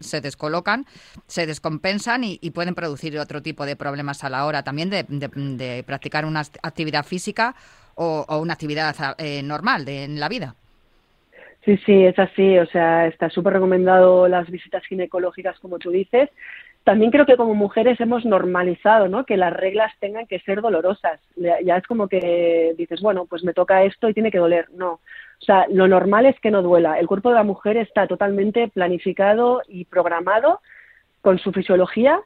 se 0.00 0.20
descolocan, 0.20 0.86
se 1.26 1.46
descompensan 1.46 2.24
y, 2.24 2.38
pueden 2.50 2.74
producir 2.74 3.16
otro 3.18 3.42
tipo 3.42 3.64
de 3.64 3.76
problemas 3.76 4.24
a 4.24 4.28
la 4.28 4.44
hora 4.44 4.62
también 4.62 4.90
de, 4.90 5.84
practicar 5.86 6.24
una 6.24 6.40
actividad 6.62 7.04
física 7.04 7.54
o, 7.94 8.38
una 8.38 8.54
actividad 8.54 9.14
eh, 9.18 9.42
normal 9.42 9.84
de, 9.84 10.04
en 10.04 10.20
la 10.20 10.28
vida. 10.28 10.56
Sí, 11.64 11.76
sí, 11.84 12.04
es 12.04 12.18
así. 12.18 12.58
O 12.58 12.66
sea, 12.66 13.06
está 13.06 13.28
súper 13.30 13.54
recomendado 13.54 14.28
las 14.28 14.50
visitas 14.50 14.84
ginecológicas, 14.86 15.58
como 15.60 15.78
tú 15.78 15.90
dices. 15.90 16.30
También 16.84 17.10
creo 17.10 17.26
que 17.26 17.36
como 17.36 17.54
mujeres 17.54 18.00
hemos 18.00 18.24
normalizado, 18.24 19.08
¿no? 19.08 19.26
Que 19.26 19.36
las 19.36 19.52
reglas 19.52 19.92
tengan 20.00 20.26
que 20.26 20.40
ser 20.40 20.62
dolorosas. 20.62 21.20
Ya 21.36 21.76
es 21.76 21.86
como 21.86 22.08
que 22.08 22.74
dices, 22.78 23.02
bueno, 23.02 23.26
pues 23.26 23.44
me 23.44 23.52
toca 23.52 23.84
esto 23.84 24.08
y 24.08 24.14
tiene 24.14 24.30
que 24.30 24.38
doler. 24.38 24.68
No. 24.72 24.92
O 24.92 25.44
sea, 25.44 25.66
lo 25.68 25.88
normal 25.88 26.24
es 26.26 26.40
que 26.40 26.50
no 26.50 26.62
duela. 26.62 26.98
El 26.98 27.06
cuerpo 27.06 27.28
de 27.28 27.34
la 27.34 27.44
mujer 27.44 27.76
está 27.76 28.06
totalmente 28.06 28.68
planificado 28.68 29.62
y 29.68 29.84
programado 29.84 30.60
con 31.20 31.38
su 31.38 31.52
fisiología 31.52 32.20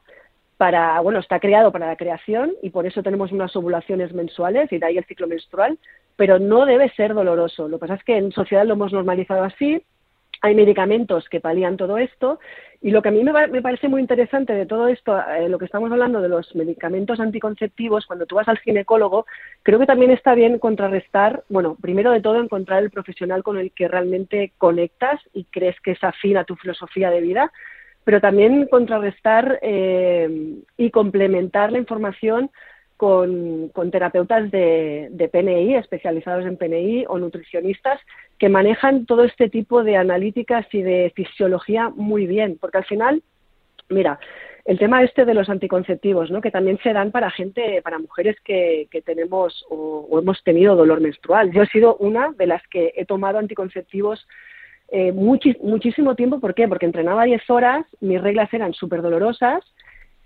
para, 0.57 0.99
bueno, 1.01 1.19
está 1.19 1.39
creado 1.39 1.71
para 1.71 1.87
la 1.87 1.97
creación 1.97 2.53
y 2.61 2.69
por 2.69 2.85
eso 2.85 3.03
tenemos 3.03 3.31
unas 3.31 3.55
ovulaciones 3.55 4.13
mensuales 4.13 4.71
y 4.71 4.77
de 4.77 4.85
ahí 4.85 4.97
el 4.97 5.05
ciclo 5.05 5.27
menstrual, 5.27 5.77
pero 6.15 6.39
no 6.39 6.65
debe 6.65 6.89
ser 6.91 7.13
doloroso. 7.13 7.67
Lo 7.67 7.77
que 7.77 7.81
pasa 7.81 7.95
es 7.95 8.03
que 8.03 8.17
en 8.17 8.31
sociedad 8.31 8.65
lo 8.65 8.73
hemos 8.73 8.93
normalizado 8.93 9.43
así, 9.43 9.83
hay 10.41 10.55
medicamentos 10.55 11.27
que 11.29 11.39
palían 11.39 11.77
todo 11.77 11.97
esto 11.97 12.39
y 12.81 12.91
lo 12.91 13.01
que 13.01 13.09
a 13.09 13.11
mí 13.11 13.23
me, 13.23 13.61
parece 13.61 13.87
muy 13.87 13.99
interesante 13.99 14.53
de 14.53 14.65
todo 14.65 14.87
esto, 14.87 15.19
eh, 15.19 15.49
lo 15.49 15.57
que 15.57 15.65
estamos 15.65 15.91
hablando 15.91 16.21
de 16.21 16.29
los 16.29 16.55
medicamentos 16.55 17.19
anticonceptivos, 17.19 18.05
cuando 18.05 18.27
tú 18.27 18.35
vas 18.35 18.47
al 18.47 18.59
ginecólogo, 18.59 19.25
creo 19.63 19.79
que 19.79 19.87
también 19.87 20.11
está 20.11 20.35
bien 20.35 20.59
contrarrestar, 20.59 21.43
bueno, 21.49 21.77
primero 21.81 22.11
de 22.11 22.21
todo 22.21 22.39
encontrar 22.39 22.83
el 22.83 22.91
profesional 22.91 23.43
con 23.43 23.57
el 23.57 23.71
que 23.71 23.87
realmente 23.87 24.53
conectas 24.57 25.19
y 25.33 25.45
crees 25.45 25.79
que 25.81 25.91
es 25.91 26.03
afín 26.03 26.37
a 26.37 26.43
tu 26.43 26.55
filosofía 26.55 27.09
de 27.09 27.21
vida, 27.21 27.51
pero 28.05 28.21
también 28.21 28.67
contrarrestar 28.67 29.59
eh, 29.61 30.59
y 30.77 30.91
complementar 30.91 31.71
la 31.71 31.79
información 31.79 32.51
con, 32.95 33.71
terapeutas 33.91 34.49
de, 34.51 35.29
PNI, 35.31 35.75
especializados 35.75 36.45
en 36.45 36.55
PNI 36.55 37.05
o 37.07 37.17
nutricionistas 37.17 37.99
que 38.39 38.47
manejan 38.47 39.05
todo 39.05 39.25
este 39.25 39.49
tipo 39.49 39.83
de 39.83 39.97
analíticas 39.97 40.65
y 40.71 40.81
de 40.81 41.11
fisiología 41.13 41.89
muy 41.89 42.25
bien, 42.25 42.57
porque 42.59 42.77
al 42.77 42.85
final, 42.85 43.21
mira, 43.89 44.19
el 44.63 44.79
tema 44.79 45.03
este 45.03 45.25
de 45.25 45.33
los 45.33 45.49
anticonceptivos, 45.49 46.31
¿no? 46.31 46.41
que 46.41 46.51
también 46.51 46.79
se 46.81 46.93
dan 46.93 47.11
para 47.11 47.29
gente, 47.31 47.81
para 47.83 47.99
mujeres 47.99 48.37
que, 48.43 48.87
tenemos 49.05 49.65
o, 49.69 50.07
hemos 50.19 50.41
tenido 50.43 50.75
dolor 50.75 51.01
menstrual. 51.01 51.51
Yo 51.51 51.63
he 51.63 51.67
sido 51.67 51.97
una 51.97 52.31
de 52.37 52.47
las 52.47 52.65
que 52.67 52.93
he 52.95 53.05
tomado 53.05 53.39
anticonceptivos 53.39 54.25
eh, 54.89 55.11
muchísimo 55.11 56.15
tiempo. 56.15 56.39
¿Por 56.39 56.53
qué? 56.53 56.67
Porque 56.67 56.85
entrenaba 56.85 57.25
10 57.25 57.49
horas, 57.49 57.85
mis 58.01 58.21
reglas 58.21 58.53
eran 58.53 58.73
súper 58.73 59.01
dolorosas 59.01 59.63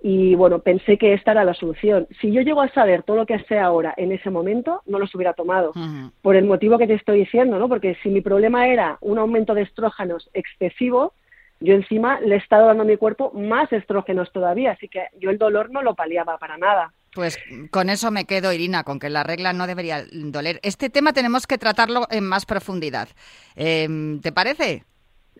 y 0.01 0.33
bueno, 0.35 0.59
pensé 0.59 0.97
que 0.97 1.13
esta 1.13 1.31
era 1.31 1.43
la 1.43 1.53
solución. 1.53 2.07
Si 2.21 2.31
yo 2.31 2.41
llego 2.41 2.61
a 2.61 2.69
saber 2.69 3.03
todo 3.03 3.17
lo 3.17 3.25
que 3.25 3.39
sé 3.39 3.59
ahora 3.59 3.93
en 3.97 4.11
ese 4.13 4.29
momento, 4.29 4.81
no 4.85 4.97
los 4.97 5.13
hubiera 5.13 5.33
tomado. 5.33 5.73
Por 6.21 6.35
el 6.37 6.45
motivo 6.45 6.77
que 6.77 6.87
te 6.87 6.93
estoy 6.93 7.19
diciendo, 7.19 7.59
¿no? 7.59 7.67
Porque 7.67 7.95
si 8.01 8.09
mi 8.09 8.21
problema 8.21 8.67
era 8.67 8.97
un 9.01 9.17
aumento 9.17 9.53
de 9.53 9.63
estrógenos 9.63 10.29
excesivo, 10.33 11.13
yo 11.59 11.73
encima 11.73 12.21
le 12.21 12.35
he 12.35 12.37
estado 12.37 12.67
dando 12.67 12.83
a 12.83 12.85
mi 12.85 12.95
cuerpo 12.95 13.31
más 13.33 13.71
estrógenos 13.73 14.31
todavía, 14.31 14.71
así 14.71 14.87
que 14.87 15.07
yo 15.19 15.29
el 15.29 15.37
dolor 15.37 15.69
no 15.69 15.81
lo 15.81 15.95
paliaba 15.95 16.37
para 16.37 16.57
nada. 16.57 16.93
Pues 17.13 17.37
con 17.71 17.89
eso 17.89 18.11
me 18.11 18.25
quedo, 18.25 18.53
Irina, 18.53 18.83
con 18.83 18.99
que 18.99 19.09
la 19.09 19.23
regla 19.23 19.53
no 19.53 19.67
debería 19.67 20.05
doler. 20.11 20.59
Este 20.63 20.89
tema 20.89 21.13
tenemos 21.13 21.47
que 21.47 21.57
tratarlo 21.57 22.07
en 22.11 22.23
más 22.23 22.45
profundidad. 22.45 23.09
Em, 23.55 24.21
¿Te 24.21 24.31
parece? 24.31 24.83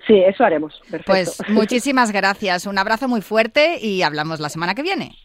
Sí, 0.07 0.15
eso 0.25 0.43
haremos. 0.43 0.81
Perfecto. 0.89 1.11
Pues 1.11 1.41
muchísimas 1.49 2.11
gracias. 2.11 2.65
Un 2.65 2.77
abrazo 2.77 3.07
muy 3.07 3.21
fuerte 3.21 3.77
y 3.79 4.01
hablamos 4.01 4.39
la 4.39 4.49
semana 4.49 4.73
que 4.73 4.81
viene. 4.81 5.15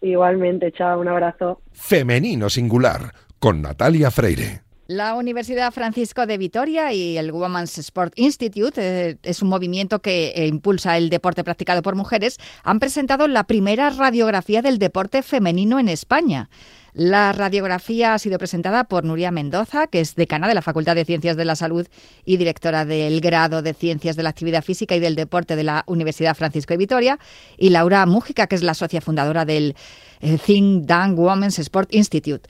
Igualmente, 0.00 0.72
chao, 0.72 1.00
un 1.00 1.08
abrazo. 1.08 1.62
Femenino 1.72 2.50
Singular, 2.50 3.14
con 3.38 3.62
Natalia 3.62 4.10
Freire. 4.10 4.63
La 4.94 5.14
Universidad 5.14 5.72
Francisco 5.72 6.24
de 6.24 6.38
Vitoria 6.38 6.92
y 6.92 7.18
el 7.18 7.32
Women's 7.32 7.78
Sport 7.78 8.12
Institute, 8.14 8.74
eh, 8.80 9.18
es 9.24 9.42
un 9.42 9.48
movimiento 9.48 10.00
que 10.00 10.28
eh, 10.36 10.46
impulsa 10.46 10.96
el 10.96 11.10
deporte 11.10 11.42
practicado 11.42 11.82
por 11.82 11.96
mujeres, 11.96 12.38
han 12.62 12.78
presentado 12.78 13.26
la 13.26 13.42
primera 13.42 13.90
radiografía 13.90 14.62
del 14.62 14.78
deporte 14.78 15.24
femenino 15.24 15.80
en 15.80 15.88
España. 15.88 16.48
La 16.92 17.32
radiografía 17.32 18.14
ha 18.14 18.20
sido 18.20 18.38
presentada 18.38 18.84
por 18.84 19.02
Nuria 19.02 19.32
Mendoza, 19.32 19.88
que 19.88 19.98
es 19.98 20.14
decana 20.14 20.46
de 20.46 20.54
la 20.54 20.62
Facultad 20.62 20.94
de 20.94 21.04
Ciencias 21.04 21.36
de 21.36 21.44
la 21.44 21.56
Salud 21.56 21.88
y 22.24 22.36
directora 22.36 22.84
del 22.84 23.20
grado 23.20 23.62
de 23.62 23.74
Ciencias 23.74 24.14
de 24.14 24.22
la 24.22 24.28
Actividad 24.28 24.62
Física 24.62 24.94
y 24.94 25.00
del 25.00 25.16
Deporte 25.16 25.56
de 25.56 25.64
la 25.64 25.82
Universidad 25.88 26.36
Francisco 26.36 26.72
de 26.72 26.78
Vitoria, 26.78 27.18
y 27.58 27.70
Laura 27.70 28.06
Mújica, 28.06 28.46
que 28.46 28.54
es 28.54 28.62
la 28.62 28.74
socia 28.74 29.00
fundadora 29.00 29.44
del 29.44 29.74
eh, 30.20 30.38
Think 30.38 30.86
Tank 30.86 31.18
Women's 31.18 31.58
Sport 31.58 31.92
Institute 31.92 32.48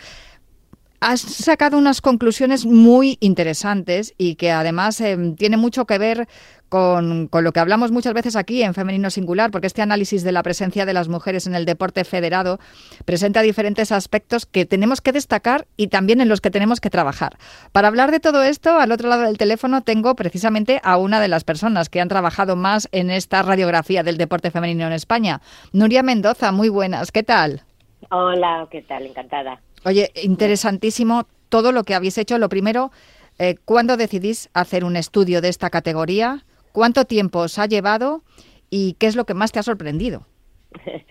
has 1.05 1.21
sacado 1.21 1.77
unas 1.77 2.01
conclusiones 2.01 2.65
muy 2.65 3.19
interesantes 3.21 4.15
y 4.17 4.37
que 4.37 4.51
además 4.51 4.99
eh, 5.03 5.35
tiene 5.37 5.59
mucho 5.59 5.85
que 5.85 5.99
ver 5.99 6.29
con, 6.71 7.29
lo 7.31 7.53
que 7.53 7.61
hablamos 7.61 7.93
muchas 7.93 8.15
veces 8.15 8.37
aquí 8.37 8.63
en 8.63 8.73
Femenino 8.73 9.11
Singular, 9.11 9.51
porque 9.51 9.67
este 9.67 9.83
análisis 9.83 10.25
de 10.25 10.33
la 10.33 10.43
presencia 10.43 10.87
de 10.87 10.95
las 10.95 11.09
mujeres 11.09 11.47
en 11.47 11.55
el 11.55 11.67
deporte 11.67 12.05
federado 12.05 12.59
presenta 13.05 13.43
diferentes 13.43 13.93
aspectos 13.93 14.47
que 14.47 14.65
tenemos 14.65 15.03
que 15.03 15.13
destacar 15.13 15.67
y 15.77 15.89
también 15.89 16.23
en 16.23 16.29
los 16.31 16.41
que 16.41 16.51
tenemos 16.51 16.81
que 16.81 16.89
trabajar. 16.89 17.37
Para 17.71 17.89
hablar 17.89 18.11
de 18.11 18.19
todo 18.19 18.43
esto, 18.43 18.79
al 18.81 18.91
otro 18.91 19.11
lado 19.11 19.25
del 19.25 19.37
teléfono 19.37 19.83
tengo 19.83 20.17
precisamente 20.17 20.81
a 20.83 20.97
una 20.97 21.21
de 21.21 21.29
las 21.29 21.45
personas 21.45 21.91
que 21.91 22.01
han 22.01 22.09
trabajado 22.09 22.57
más 22.57 22.89
en 22.93 23.11
esta 23.11 23.43
radiografía 23.43 24.03
del 24.03 24.17
deporte 24.17 24.51
femenino 24.51 24.87
en 24.87 24.95
España, 24.95 25.43
Nuria 25.73 26.03
Mendoza. 26.03 26.51
Muy 26.51 26.71
buenas, 26.71 27.13
¿qué 27.13 27.23
tal? 27.23 27.63
Hola, 28.11 28.67
¿qué 28.71 28.81
tal? 28.83 29.05
Encantada. 29.05 29.61
Oye, 29.85 30.11
interesantísimo 30.23 31.27
todo 31.49 31.71
lo 31.73 31.85
que 31.85 31.95
habéis 31.95 32.19
hecho. 32.19 32.39
Lo 32.39 32.49
primero, 32.49 32.91
eh, 33.39 33.57
¿cuándo 33.65 33.97
decidís 33.97 34.49
hacer 34.55 34.85
un 34.85 34.97
estudio 34.97 35.41
de 35.41 35.49
esta 35.49 35.71
categoría? 35.71 36.45
¿Cuánto 36.73 37.05
tiempo 37.05 37.41
os 37.41 37.59
ha 37.59 37.67
llevado? 37.67 38.23
¿Y 38.71 38.95
qué 38.95 39.07
es 39.07 39.15
lo 39.15 39.25
que 39.25 39.35
más 39.35 39.53
te 39.53 39.59
ha 39.59 39.63
sorprendido? 39.63 40.27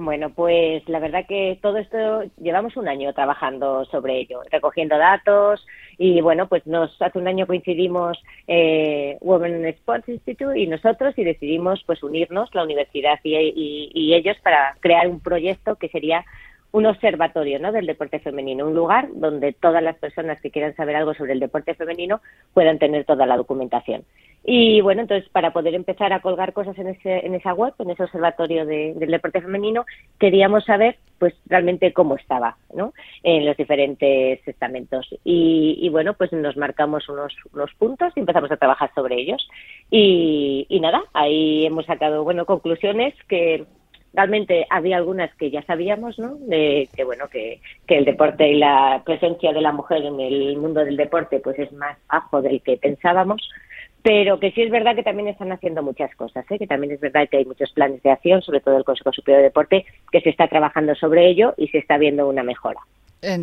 Bueno, 0.00 0.30
pues 0.30 0.88
la 0.88 1.00
verdad 1.00 1.26
que 1.28 1.58
todo 1.60 1.76
esto 1.78 2.22
llevamos 2.40 2.76
un 2.76 2.86
año 2.86 3.12
trabajando 3.14 3.84
sobre 3.86 4.20
ello, 4.20 4.42
recogiendo 4.48 4.96
datos 4.96 5.66
y 5.98 6.20
bueno, 6.20 6.48
pues 6.48 6.64
nos 6.68 7.02
hace 7.02 7.18
un 7.18 7.26
año 7.26 7.48
coincidimos 7.48 8.16
eh, 8.46 9.18
Women 9.20 9.66
Sports 9.66 10.08
Institute 10.08 10.56
y 10.56 10.68
nosotros 10.68 11.14
y 11.16 11.24
decidimos 11.24 11.82
pues 11.84 12.00
unirnos 12.04 12.54
la 12.54 12.62
universidad 12.62 13.18
y 13.24 14.14
ellos 14.14 14.36
para 14.44 14.76
crear 14.78 15.08
un 15.08 15.18
proyecto 15.18 15.74
que 15.74 15.88
sería 15.88 16.24
un 16.72 16.86
observatorio 16.86 17.58
¿no? 17.58 17.72
del 17.72 17.86
deporte 17.86 18.18
femenino, 18.18 18.66
un 18.66 18.74
lugar 18.74 19.08
donde 19.14 19.52
todas 19.52 19.82
las 19.82 19.96
personas 19.96 20.40
que 20.40 20.50
quieran 20.50 20.76
saber 20.76 20.96
algo 20.96 21.14
sobre 21.14 21.32
el 21.32 21.40
deporte 21.40 21.74
femenino 21.74 22.20
puedan 22.52 22.78
tener 22.78 23.04
toda 23.04 23.26
la 23.26 23.36
documentación. 23.36 24.04
Y 24.44 24.80
bueno, 24.80 25.02
entonces 25.02 25.28
para 25.30 25.52
poder 25.52 25.74
empezar 25.74 26.12
a 26.12 26.20
colgar 26.20 26.52
cosas 26.52 26.78
en, 26.78 26.88
ese, 26.88 27.26
en 27.26 27.34
esa 27.34 27.52
web, 27.54 27.74
en 27.78 27.90
ese 27.90 28.04
observatorio 28.04 28.64
del 28.64 29.10
deporte 29.10 29.40
femenino, 29.40 29.84
queríamos 30.18 30.64
saber 30.64 30.96
pues 31.18 31.34
realmente 31.46 31.92
cómo 31.92 32.14
estaba 32.14 32.56
¿no? 32.74 32.94
en 33.22 33.44
los 33.44 33.56
diferentes 33.56 34.46
estamentos. 34.46 35.08
Y, 35.24 35.88
bueno, 35.90 36.14
pues 36.14 36.32
nos 36.32 36.56
marcamos 36.56 37.08
unos, 37.08 37.34
unos 37.52 37.74
puntos 37.74 38.12
y 38.14 38.20
empezamos 38.20 38.50
a 38.50 38.56
trabajar 38.56 38.90
sobre 38.94 39.16
ellos. 39.16 39.48
Y, 39.90 40.66
y 40.68 40.80
nada, 40.80 41.02
ahí 41.12 41.66
hemos 41.66 41.86
sacado 41.86 42.24
bueno 42.24 42.46
conclusiones 42.46 43.14
que 43.28 43.66
realmente 44.12 44.66
había 44.70 44.96
algunas 44.96 45.34
que 45.36 45.50
ya 45.50 45.62
sabíamos, 45.62 46.18
¿no? 46.18 46.36
De 46.36 46.88
que 46.94 47.04
bueno 47.04 47.28
que, 47.28 47.60
el 47.88 48.04
deporte 48.04 48.48
y 48.48 48.54
la 48.54 49.02
presencia 49.04 49.52
de 49.52 49.60
la 49.60 49.72
mujer 49.72 50.04
en 50.04 50.20
el 50.20 50.56
mundo 50.56 50.84
del 50.84 50.96
deporte 50.96 51.40
pues 51.40 51.58
es 51.58 51.72
más 51.72 51.96
bajo 52.10 52.42
del 52.42 52.62
que 52.62 52.76
pensábamos, 52.76 53.48
pero 54.02 54.38
que 54.38 54.52
sí 54.52 54.62
es 54.62 54.70
verdad 54.70 54.94
que 54.94 55.02
también 55.02 55.28
están 55.28 55.52
haciendo 55.52 55.82
muchas 55.82 56.14
cosas, 56.14 56.44
¿eh? 56.50 56.58
que 56.58 56.66
también 56.66 56.92
es 56.92 57.00
verdad 57.00 57.28
que 57.28 57.38
hay 57.38 57.44
muchos 57.44 57.72
planes 57.72 58.02
de 58.02 58.10
acción, 58.10 58.42
sobre 58.42 58.60
todo 58.60 58.76
el 58.76 58.84
Consejo 58.84 59.12
Superior 59.12 59.38
de 59.38 59.48
Deporte, 59.48 59.86
que 60.12 60.20
se 60.20 60.30
está 60.30 60.48
trabajando 60.48 60.94
sobre 60.94 61.28
ello 61.28 61.54
y 61.56 61.68
se 61.68 61.78
está 61.78 61.98
viendo 61.98 62.28
una 62.28 62.42
mejora 62.42 62.80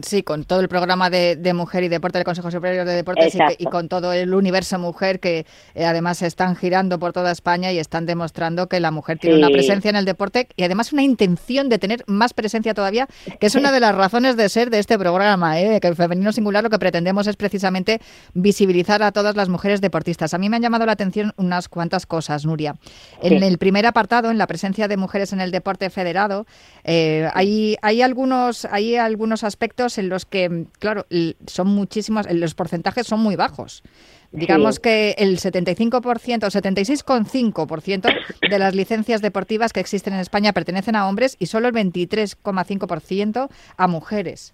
sí, 0.03 0.23
con 0.23 0.45
todo 0.45 0.61
el 0.61 0.69
programa 0.69 1.09
de, 1.09 1.53
mujer 1.53 1.83
y 1.83 1.89
deporte 1.89 2.17
del 2.17 2.25
Consejo 2.25 2.49
Superior 2.49 2.85
de 2.85 2.93
Deportes 2.93 3.35
y, 3.57 3.65
con 3.65 3.89
todo 3.89 4.13
el 4.13 4.33
universo 4.33 4.79
mujer 4.79 5.19
que 5.19 5.45
eh, 5.73 5.85
además 5.85 6.21
están 6.21 6.55
girando 6.55 6.97
por 6.97 7.13
toda 7.13 7.31
España 7.31 7.71
y 7.71 7.79
están 7.79 8.05
demostrando 8.05 8.67
que 8.67 8.79
la 8.79 8.91
mujer 8.91 9.19
tiene 9.19 9.37
una 9.37 9.49
presencia 9.49 9.89
en 9.89 9.95
el 9.95 10.05
deporte 10.05 10.47
y 10.55 10.63
además 10.63 10.93
una 10.93 11.03
intención 11.03 11.69
de 11.69 11.77
tener 11.77 12.03
más 12.07 12.33
presencia 12.33 12.73
todavía, 12.73 13.07
que 13.39 13.47
es 13.47 13.55
una 13.55 13.71
de 13.71 13.79
las 13.79 13.95
razones 13.95 14.37
de 14.37 14.47
ser 14.49 14.69
de 14.69 14.79
este 14.79 14.97
programa, 14.97 15.59
¿eh? 15.59 15.79
que 15.81 15.87
el 15.87 15.95
Femenino 15.95 16.31
Singular 16.31 16.63
lo 16.63 16.69
que 16.69 16.79
pretendemos 16.79 17.27
es 17.27 17.35
precisamente 17.35 17.99
visibilizar 18.33 19.03
a 19.03 19.11
todas 19.11 19.35
las 19.35 19.49
mujeres 19.49 19.81
deportistas. 19.81 20.33
A 20.33 20.37
mí 20.37 20.49
me 20.49 20.55
han 20.55 20.61
llamado 20.61 20.85
la 20.85 20.93
atención 20.93 21.33
unas 21.37 21.67
cuantas 21.67 22.05
cosas, 22.05 22.45
Nuria. 22.45 22.75
En 23.21 23.43
el 23.43 23.57
primer 23.57 23.85
apartado, 23.85 24.31
en 24.31 24.37
la 24.37 24.47
presencia 24.47 24.87
de 24.87 24.97
mujeres 24.97 25.33
en 25.33 25.41
el 25.41 25.51
deporte 25.51 25.89
federado, 25.89 26.45
eh, 26.83 27.29
hay, 27.33 27.75
hay, 27.81 28.01
algunos, 28.01 28.65
hay 28.65 28.95
algunos 28.95 29.43
aspectos 29.43 29.64
en 29.97 30.09
los 30.09 30.25
que, 30.25 30.65
claro, 30.79 31.05
son 31.47 31.67
muchísimos, 31.67 32.25
los 32.31 32.55
porcentajes 32.55 33.07
son 33.07 33.19
muy 33.19 33.35
bajos. 33.35 33.83
Digamos 34.31 34.79
que 34.79 35.15
el 35.17 35.39
75% 35.39 36.43
o 36.43 36.49
76,5% 36.49 38.13
de 38.49 38.59
las 38.59 38.75
licencias 38.75 39.21
deportivas 39.21 39.71
que 39.71 39.79
existen 39.79 40.13
en 40.13 40.19
España 40.19 40.51
pertenecen 40.51 40.95
a 40.95 41.07
hombres 41.07 41.37
y 41.39 41.45
solo 41.45 41.67
el 41.67 41.73
23,5% 41.73 43.49
a 43.77 43.87
mujeres. 43.87 44.53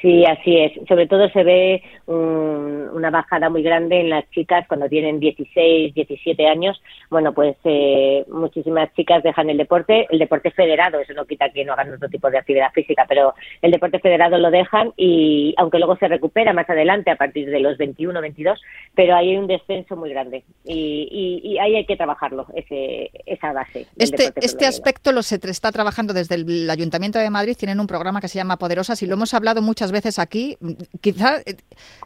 Sí, 0.00 0.24
así 0.24 0.56
es. 0.56 0.72
Sobre 0.86 1.06
todo 1.06 1.28
se 1.30 1.42
ve 1.42 1.82
una 2.06 3.10
bajada 3.10 3.50
muy 3.50 3.62
grande 3.62 4.00
en 4.00 4.10
las 4.10 4.28
chicas 4.30 4.66
cuando 4.68 4.88
tienen 4.88 5.18
16, 5.18 5.92
17 5.92 6.46
años. 6.46 6.80
Bueno, 7.10 7.32
pues 7.32 7.56
eh, 7.64 8.24
muchísimas 8.28 8.92
chicas 8.94 9.22
dejan 9.22 9.50
el 9.50 9.56
deporte, 9.56 10.06
el 10.10 10.18
deporte 10.18 10.50
federado, 10.50 11.00
eso 11.00 11.12
no 11.14 11.26
quita 11.26 11.50
que 11.50 11.64
no 11.64 11.72
hagan 11.72 11.92
otro 11.92 12.08
tipo 12.08 12.30
de 12.30 12.38
actividad 12.38 12.70
física, 12.72 13.04
pero 13.08 13.34
el 13.60 13.70
deporte 13.70 13.98
federado 13.98 14.38
lo 14.38 14.50
dejan 14.50 14.92
y 14.96 15.54
aunque 15.58 15.78
luego 15.78 15.96
se 15.96 16.08
recupera 16.08 16.52
más 16.52 16.68
adelante 16.70 17.10
a 17.10 17.16
partir 17.16 17.50
de 17.50 17.60
los 17.60 17.76
21, 17.76 18.20
22, 18.20 18.60
pero 18.94 19.16
hay 19.16 19.36
un 19.36 19.46
descenso 19.46 19.96
muy 19.96 20.10
grande 20.10 20.44
y, 20.64 21.58
ahí 21.60 21.74
hay 21.76 21.86
que 21.86 21.96
trabajarlo, 21.96 22.46
ese, 22.54 23.10
esa 23.26 23.52
base. 23.52 23.86
Este, 23.96 24.30
este 24.36 24.66
aspecto 24.66 25.12
lo 25.12 25.22
se 25.22 25.40
está 25.44 25.72
trabajando 25.72 26.12
desde 26.12 26.36
el 26.36 26.70
Ayuntamiento 26.70 27.18
de 27.18 27.30
Madrid, 27.30 27.56
tienen 27.58 27.80
un 27.80 27.86
programa 27.86 28.20
que 28.20 28.28
se 28.28 28.38
llama 28.38 28.58
Poderosas 28.58 29.02
y 29.02 29.06
lo 29.06 29.14
hemos 29.14 29.34
hablado 29.34 29.60
muchas 29.62 29.87
veces 29.92 30.18
aquí, 30.18 30.58
quizá 31.00 31.38
eh, 31.46 31.56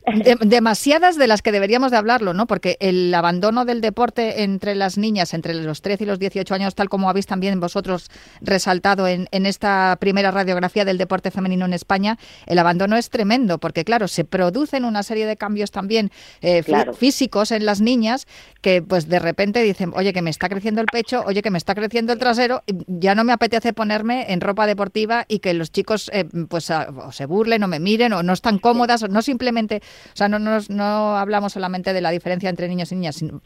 demasiadas 0.40 1.16
de 1.16 1.26
las 1.26 1.42
que 1.42 1.52
deberíamos 1.52 1.90
de 1.90 1.96
hablarlo, 1.96 2.34
¿no? 2.34 2.46
Porque 2.46 2.76
el 2.80 3.14
abandono 3.14 3.64
del 3.64 3.80
deporte 3.80 4.42
entre 4.42 4.74
las 4.74 4.98
niñas, 4.98 5.34
entre 5.34 5.54
los 5.54 5.82
13 5.82 6.04
y 6.04 6.06
los 6.06 6.18
18 6.18 6.54
años, 6.54 6.74
tal 6.74 6.88
como 6.88 7.08
habéis 7.08 7.26
también 7.26 7.58
vosotros 7.60 8.10
resaltado 8.40 9.06
en, 9.06 9.28
esta 9.32 9.96
primera 10.00 10.30
radiografía 10.30 10.84
del 10.84 10.98
deporte 10.98 11.30
femenino 11.30 11.64
en 11.64 11.72
España, 11.72 12.18
el 12.46 12.58
abandono 12.58 12.96
es 12.96 13.10
tremendo, 13.10 13.58
porque 13.58 13.84
claro, 13.84 14.08
se 14.08 14.24
producen 14.24 14.84
una 14.84 15.02
serie 15.02 15.26
de 15.26 15.36
cambios 15.36 15.70
también 15.70 16.10
eh, 16.40 16.62
físicos 16.94 17.50
en 17.50 17.66
las 17.66 17.80
niñas 17.80 18.26
que 18.62 18.80
pues 18.80 19.08
de 19.08 19.18
repente 19.18 19.62
dicen, 19.62 19.92
oye, 19.94 20.12
que 20.12 20.22
me 20.22 20.30
está 20.30 20.48
creciendo 20.48 20.80
el 20.80 20.86
pecho, 20.86 21.22
oye, 21.26 21.42
que 21.42 21.50
me 21.50 21.58
está 21.58 21.74
creciendo 21.74 22.12
el 22.12 22.18
trasero, 22.18 22.62
ya 22.86 23.14
no 23.14 23.24
me 23.24 23.32
apetece 23.32 23.72
ponerme 23.72 24.32
en 24.32 24.40
ropa 24.40 24.66
deportiva 24.66 25.24
y 25.28 25.40
que 25.40 25.52
los 25.52 25.72
chicos 25.72 26.10
eh, 26.14 26.24
pues 26.48 26.72
se 27.10 27.26
burlen 27.26 27.64
o 27.64 27.68
me 27.68 27.71
miren 27.80 28.12
o 28.12 28.22
no 28.22 28.32
están 28.32 28.58
cómodas, 28.58 29.02
o 29.02 29.08
no 29.08 29.22
simplemente, 29.22 29.80
o 30.12 30.16
sea, 30.16 30.28
no, 30.28 30.38
no, 30.38 30.58
no 30.68 31.16
hablamos 31.16 31.52
solamente 31.52 31.92
de 31.92 32.00
la 32.00 32.10
diferencia 32.10 32.50
entre 32.50 32.68
niños 32.68 32.92
y 32.92 32.96
niñas, 32.96 33.16
sino 33.16 33.40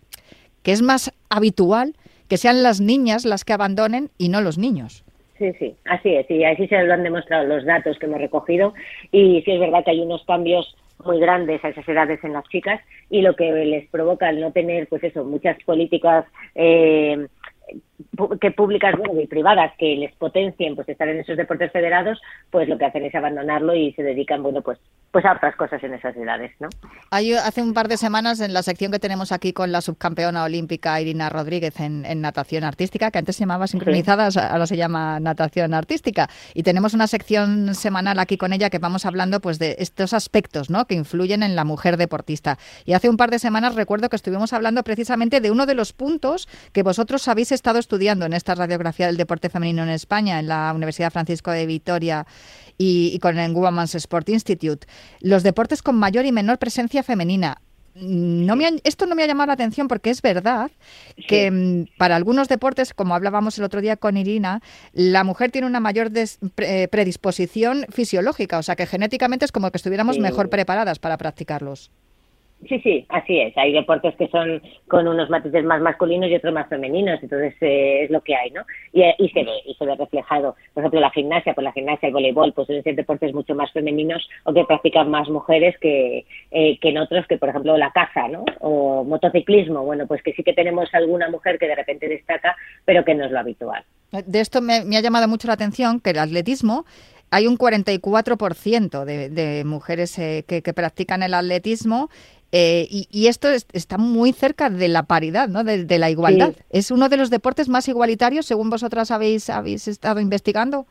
que 0.63 0.73
es 0.73 0.83
más 0.83 1.13
habitual 1.29 1.95
que 2.29 2.37
sean 2.37 2.63
las 2.63 2.81
niñas 2.81 3.25
las 3.25 3.45
que 3.45 3.53
abandonen 3.53 4.11
y 4.19 4.29
no 4.29 4.41
los 4.41 4.59
niños. 4.59 5.05
Sí, 5.39 5.53
sí, 5.59 5.77
así 5.85 6.15
es, 6.15 6.31
y 6.31 6.45
así 6.45 6.67
se 6.67 6.83
lo 6.83 6.95
han 6.95 7.03
demostrado 7.03 7.45
los 7.47 7.65
datos 7.65 7.99
que 7.99 8.07
hemos 8.07 8.21
recogido 8.21 8.73
y 9.13 9.43
sí 9.43 9.53
es 9.53 9.61
verdad 9.61 9.85
que 9.85 9.91
hay 9.91 10.01
unos 10.01 10.25
cambios 10.25 10.75
muy 11.05 11.21
grandes 11.21 11.63
a 11.63 11.69
esas 11.69 11.87
edades 11.87 12.25
en 12.25 12.33
las 12.33 12.49
chicas 12.49 12.81
y 13.11 13.21
lo 13.21 13.37
que 13.37 13.53
les 13.53 13.87
provoca 13.91 14.31
el 14.31 14.41
no 14.41 14.53
tener, 14.53 14.89
pues 14.89 15.05
eso, 15.05 15.25
muchas 15.25 15.63
políticas 15.65 16.25
eh, 16.55 17.27
que 18.41 18.51
públicas 18.51 18.95
bueno, 18.97 19.21
y 19.21 19.27
privadas 19.27 19.73
que 19.79 19.97
les 19.97 20.15
potencien 20.17 20.75
pues 20.75 20.89
estar 20.89 21.09
en 21.09 21.21
esos 21.21 21.37
deportes 21.37 21.73
federados, 21.73 22.21
pues 22.51 22.69
lo 22.69 22.79
que 22.79 22.85
hacen 22.85 23.05
es 23.05 23.15
abandonarlo 23.15 23.75
y 23.75 23.93
se 23.93 24.03
dedican 24.03 24.43
bueno 24.43 24.63
pues 24.63 24.79
pues 25.17 25.25
a 25.25 25.33
otras 25.33 25.57
cosas 25.57 25.83
en 25.83 25.95
esas 25.95 26.15
edades, 26.15 26.53
¿no? 26.61 26.69
Hay, 27.11 27.33
hace 27.33 27.63
un 27.63 27.73
par 27.73 27.89
de 27.89 27.97
semanas 27.97 28.41
en 28.41 28.53
la 28.53 28.63
sección 28.63 28.93
que 28.93 28.99
tenemos 28.99 29.33
aquí 29.33 29.55
con 29.55 29.73
la 29.73 29.81
subcampeona 29.81 30.45
olímpica 30.45 31.01
Irina 31.01 31.31
Rodríguez 31.31 31.81
en, 31.81 32.03
natación 32.21 32.65
artística, 32.65 33.11
que 33.11 33.19
antes 33.19 33.37
se 33.37 33.41
llamaba 33.41 33.67
sincronizadas, 33.67 34.37
ahora 34.37 34.67
se 34.67 34.77
llama 34.77 35.19
natación 35.19 35.73
artística, 35.73 36.29
y 36.53 36.65
tenemos 36.65 36.93
una 36.93 37.07
sección 37.07 37.75
semanal 37.75 38.19
aquí 38.19 38.37
con 38.37 38.53
ella 38.53 38.69
que 38.69 38.79
vamos 38.79 39.07
hablando 39.07 39.41
pues 39.41 39.59
de 39.59 39.77
estos 39.79 40.13
aspectos, 40.13 40.69
¿no? 40.69 40.85
que 40.87 40.95
influyen 40.95 41.43
en 41.43 41.57
la 41.57 41.65
mujer 41.65 41.97
deportista. 41.97 42.59
Y 42.85 42.93
hace 42.93 43.09
un 43.09 43.17
par 43.17 43.31
de 43.31 43.39
semanas 43.39 43.75
recuerdo 43.75 44.11
que 44.11 44.17
estuvimos 44.17 44.53
hablando 44.53 44.83
precisamente 44.83 45.41
de 45.41 45.51
uno 45.51 45.65
de 45.65 45.75
los 45.75 45.95
puntos 45.95 46.47
que 46.73 46.83
vosotros 46.83 47.27
habéis 47.29 47.53
estado 47.53 47.79
estudiando 47.87 48.27
en 48.27 48.33
esta 48.33 48.57
radiografía 48.57 49.07
del 49.07 49.17
deporte 49.17 49.49
femenino 49.49 49.85
en 49.85 49.91
España, 49.91 50.41
en 50.41 50.49
la 50.49 50.73
Universidad 50.75 51.13
Francisco 51.13 51.53
de 51.53 51.67
Vitoria 51.67 52.27
y, 52.77 53.17
con 53.21 53.39
el 53.39 53.53
Women's 53.53 53.95
Sport 53.95 54.29
Institute. 54.29 54.89
Los 55.21 55.45
deportes 55.45 55.83
con 55.83 55.95
mayor 55.95 56.27
y 56.27 56.33
menor 56.33 56.59
presencia 56.59 57.05
femenina. 57.05 57.63
No 57.95 58.57
me 58.57 58.81
esto 58.85 59.07
no 59.07 59.15
me 59.15 59.23
ha 59.23 59.27
llamado 59.27 59.47
la 59.47 59.53
atención 59.55 59.89
porque 59.89 60.11
es 60.11 60.21
verdad 60.21 60.71
que 61.29 61.51
mm, 61.51 61.97
para 61.97 62.17
algunos 62.17 62.49
deportes, 62.49 62.93
como 62.93 63.15
hablábamos 63.15 63.57
el 63.57 63.65
otro 63.65 63.81
día 63.81 63.97
con 63.97 64.19
Irina, 64.19 64.61
la 64.93 65.25
mujer 65.25 65.51
tiene 65.51 65.67
una 65.67 65.81
mayor 65.81 66.11
predisposición 66.91 67.87
fisiológica, 67.89 68.59
o 68.59 68.63
sea 68.63 68.77
que 68.77 68.87
genéticamente 68.87 69.47
es 69.47 69.53
como 69.53 69.71
que 69.71 69.79
estuviéramos 69.79 70.19
mejor 70.19 70.51
preparadas 70.51 70.99
para 70.99 71.17
practicarlos. 71.17 71.91
Sí, 72.69 72.81
sí, 72.81 73.07
así 73.11 73.39
es. 73.39 73.57
Hay 73.59 73.73
deportes 73.73 74.15
que 74.17 74.29
son 74.29 74.63
con 74.89 75.07
unos 75.07 75.29
matices 75.29 75.63
más 75.65 75.81
masculinos 75.81 76.31
y 76.31 76.35
otros 76.35 76.55
más 76.55 76.69
femeninos, 76.69 77.23
entonces 77.23 77.55
eh, 77.61 78.05
es 78.05 78.11
lo 78.11 78.23
que 78.23 78.35
hay, 78.35 78.51
¿no? 78.51 78.63
Y, 78.93 79.03
eh, 79.03 79.15
y, 79.19 79.29
se 79.29 79.45
ve, 79.45 79.53
y 79.67 79.75
se 79.75 79.85
ve 79.85 79.95
reflejado. 79.95 80.57
Por 80.73 80.83
ejemplo, 80.83 81.01
la 81.01 81.11
gimnasia, 81.11 81.55
pues 81.55 81.65
la 81.65 81.73
gimnasia, 81.73 82.07
el 82.09 82.15
voleibol, 82.15 82.55
pues 82.55 82.67
suelen 82.67 82.83
ser 82.83 82.97
deportes 82.97 83.35
mucho 83.35 83.55
más 83.55 83.71
femeninos 83.73 84.27
o 84.45 84.55
que 84.55 84.65
practican 84.65 85.11
más 85.11 85.29
mujeres 85.29 85.77
que, 85.81 86.25
eh, 86.51 86.79
que 86.81 86.89
en 86.89 86.99
otros, 86.99 87.27
que 87.27 87.37
por 87.37 87.51
ejemplo 87.51 87.77
la 87.77 87.91
caza, 87.91 88.27
¿no? 88.29 88.45
O 88.61 89.05
motociclismo, 89.05 89.85
bueno, 89.85 90.07
pues 90.07 90.23
que 90.23 90.33
sí 90.33 90.43
que 90.43 90.55
tenemos 90.55 90.93
alguna 90.95 91.29
mujer 91.29 91.59
que 91.59 91.69
de 91.69 91.75
repente 91.75 92.09
destaca, 92.09 92.57
pero 92.85 93.05
que 93.05 93.15
no 93.15 93.27
es 93.27 93.33
lo 93.33 93.39
habitual. 93.39 93.85
De 94.13 94.41
esto 94.41 94.63
me, 94.63 94.85
me 94.85 94.97
ha 94.97 95.03
llamado 95.03 95.29
mucho 95.29 95.47
la 95.47 95.55
atención 95.55 96.01
que 96.01 96.11
el 96.11 96.19
atletismo 96.19 96.85
hay 97.31 97.47
un 97.47 97.59
44% 97.59 99.05
de, 99.05 99.29
de 99.29 99.65
mujeres 99.65 100.19
eh, 100.19 100.45
que, 100.47 100.63
que, 100.63 100.73
practican 100.73 101.23
el 101.23 101.35
atletismo 101.35 102.09
eh, 102.53 102.87
y, 102.91 103.27
esto 103.27 103.49
está 103.51 103.99
muy 103.99 104.33
cerca 104.33 104.71
de 104.71 104.89
la 104.89 105.03
paridad, 105.05 105.49
¿no? 105.49 105.65
de, 105.65 105.99
la 105.99 106.11
igualdad. 106.11 106.55
¿Es 106.71 106.91
uno 106.91 107.09
de 107.09 107.17
los 107.17 107.31
deportes 107.31 107.69
más 107.69 107.89
igualitarios, 107.89 108.47
según 108.47 108.71
vosotras 108.71 109.11
habéis, 109.11 109.51
habéis 109.51 109.89
estado 109.89 110.21
investigando? 110.21 110.87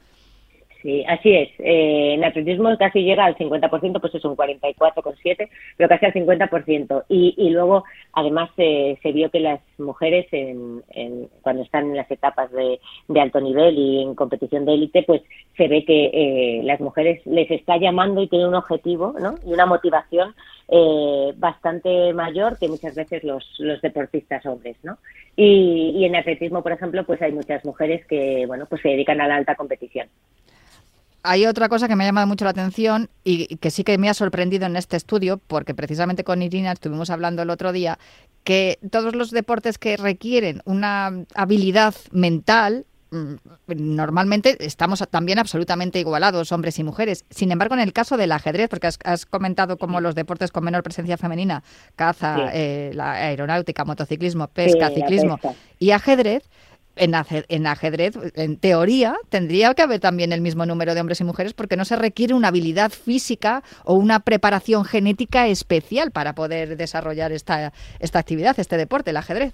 Sí, 0.85 1.03
así 1.07 1.33
es. 1.33 1.49
Eh, 1.57 2.13
en 2.13 2.23
atletismo 2.23 2.69
casi 2.77 3.01
llega 3.01 3.25
al 3.25 3.35
50%, 3.35 3.99
pues 3.99 4.13
es 4.13 4.23
un 4.23 4.37
44,7%, 4.37 5.49
pero 5.77 5.89
casi 5.89 6.05
al 6.05 6.13
50%. 6.13 7.05
Y, 7.09 7.33
y 7.37 7.49
luego, 7.49 7.85
además, 8.13 8.51
se 8.55 9.11
vio 9.11 9.31
que 9.31 9.39
las 9.39 9.61
mujeres, 9.79 10.27
en, 10.31 10.83
cuando 11.41 11.63
están 11.63 11.85
en 11.85 11.95
las 11.95 12.11
etapas 12.11 12.51
de, 12.51 12.79
alto 13.19 13.41
nivel 13.41 13.75
y 13.75 14.03
en 14.03 14.13
competición 14.13 14.65
de 14.65 14.75
élite, 14.75 15.01
pues 15.01 15.23
se 15.57 15.67
ve 15.67 15.85
que 15.85 16.11
eh, 16.13 16.61
las 16.63 16.79
mujeres 16.79 17.19
les 17.25 17.49
está 17.49 17.77
llamando 17.77 18.21
y 18.21 18.27
tienen 18.27 18.49
un 18.49 18.55
objetivo 18.55 19.15
¿no? 19.19 19.37
y 19.43 19.53
una 19.53 19.65
motivación 19.65 20.35
eh, 20.67 21.33
bastante 21.37 22.13
mayor 22.13 22.57
que 22.57 22.67
muchas 22.67 22.95
veces 22.95 23.23
los, 23.23 23.45
deportistas 23.81 24.45
hombres, 24.45 24.77
¿no? 24.83 24.97
Y, 25.35 26.03
en 26.05 26.15
atletismo, 26.15 26.63
por 26.63 26.71
ejemplo, 26.71 27.05
pues 27.05 27.21
hay 27.21 27.31
muchas 27.31 27.63
mujeres 27.65 28.05
que, 28.07 28.45
bueno, 28.47 28.65
pues 28.67 28.81
se 28.81 28.89
dedican 28.89 29.21
a 29.21 29.27
la 29.27 29.35
alta 29.35 29.55
competición 29.55 30.07
hay 31.27 31.47
otra 31.47 31.69
cosa 31.69 31.87
que 31.87 31.95
me 31.95 32.03
ha 32.03 32.07
llamado 32.07 32.27
mucho 32.27 32.45
la 32.45 32.51
atención 32.51 33.09
y 33.23 33.57
que 33.57 33.71
sí 33.71 33.83
que 33.83 33.97
me 33.97 34.09
ha 34.09 34.13
sorprendido 34.13 34.67
en 34.67 34.75
este 34.75 34.95
estudio, 34.95 35.39
porque 35.47 35.73
precisamente 35.73 36.23
con 36.23 36.43
Irina 36.43 36.71
estuvimos 36.71 37.09
hablando 37.09 37.41
el 37.41 37.49
otro 37.49 37.71
día, 37.71 37.97
que 38.43 38.77
todos 38.91 39.15
los 39.15 39.31
deportes 39.31 39.79
que 39.79 39.97
requieren 39.97 40.61
una 40.65 41.25
habilidad 41.33 41.95
mental, 42.11 42.85
normalmente 43.67 44.57
estamos 44.59 45.03
también 45.09 45.39
absolutamente 45.39 45.99
igualados, 45.99 46.51
hombres 46.51 46.79
y 46.79 46.83
mujeres. 46.83 47.25
Sin 47.29 47.51
embargo, 47.51 47.75
en 47.75 47.81
el 47.81 47.93
caso 47.93 48.17
del 48.17 48.31
ajedrez, 48.31 48.69
porque 48.69 48.87
has, 48.87 49.25
comentado 49.25 49.77
como 49.77 50.01
los 50.01 50.15
deportes 50.15 50.51
con 50.51 50.63
menor 50.63 50.83
presencia 50.83 51.17
femenina, 51.17 51.63
caza, 51.95 52.51
eh, 52.53 52.91
la 52.93 53.13
aeronáutica, 53.13 53.85
motociclismo, 53.85 54.47
pesca, 54.47 54.89
ciclismo 54.89 55.39
y 55.79 55.91
ajedrez, 55.91 56.43
en, 56.97 57.65
ajedrez, 57.65 58.17
en 58.35 58.57
teoría, 58.57 59.15
tendría 59.29 59.73
que 59.73 59.81
haber 59.81 59.99
también 59.99 60.31
el 60.31 60.41
mismo 60.41 60.65
número 60.65 60.95
de 60.95 61.01
hombres 61.01 61.19
y 61.21 61.23
mujeres 61.23 61.53
porque 61.53 61.75
no 61.75 61.85
se 61.85 61.95
requiere 61.95 62.33
una 62.33 62.49
habilidad 62.49 62.89
física 62.91 63.63
o 63.83 63.95
una 63.95 64.21
preparación 64.21 64.85
genética 64.85 65.47
especial 65.47 66.11
para 66.11 66.35
poder 66.35 66.77
desarrollar 66.77 67.31
esta, 67.31 67.73
esta 67.99 68.19
actividad, 68.19 68.57
este 68.59 68.77
deporte, 68.77 69.09
el 69.09 69.17
ajedrez. 69.17 69.53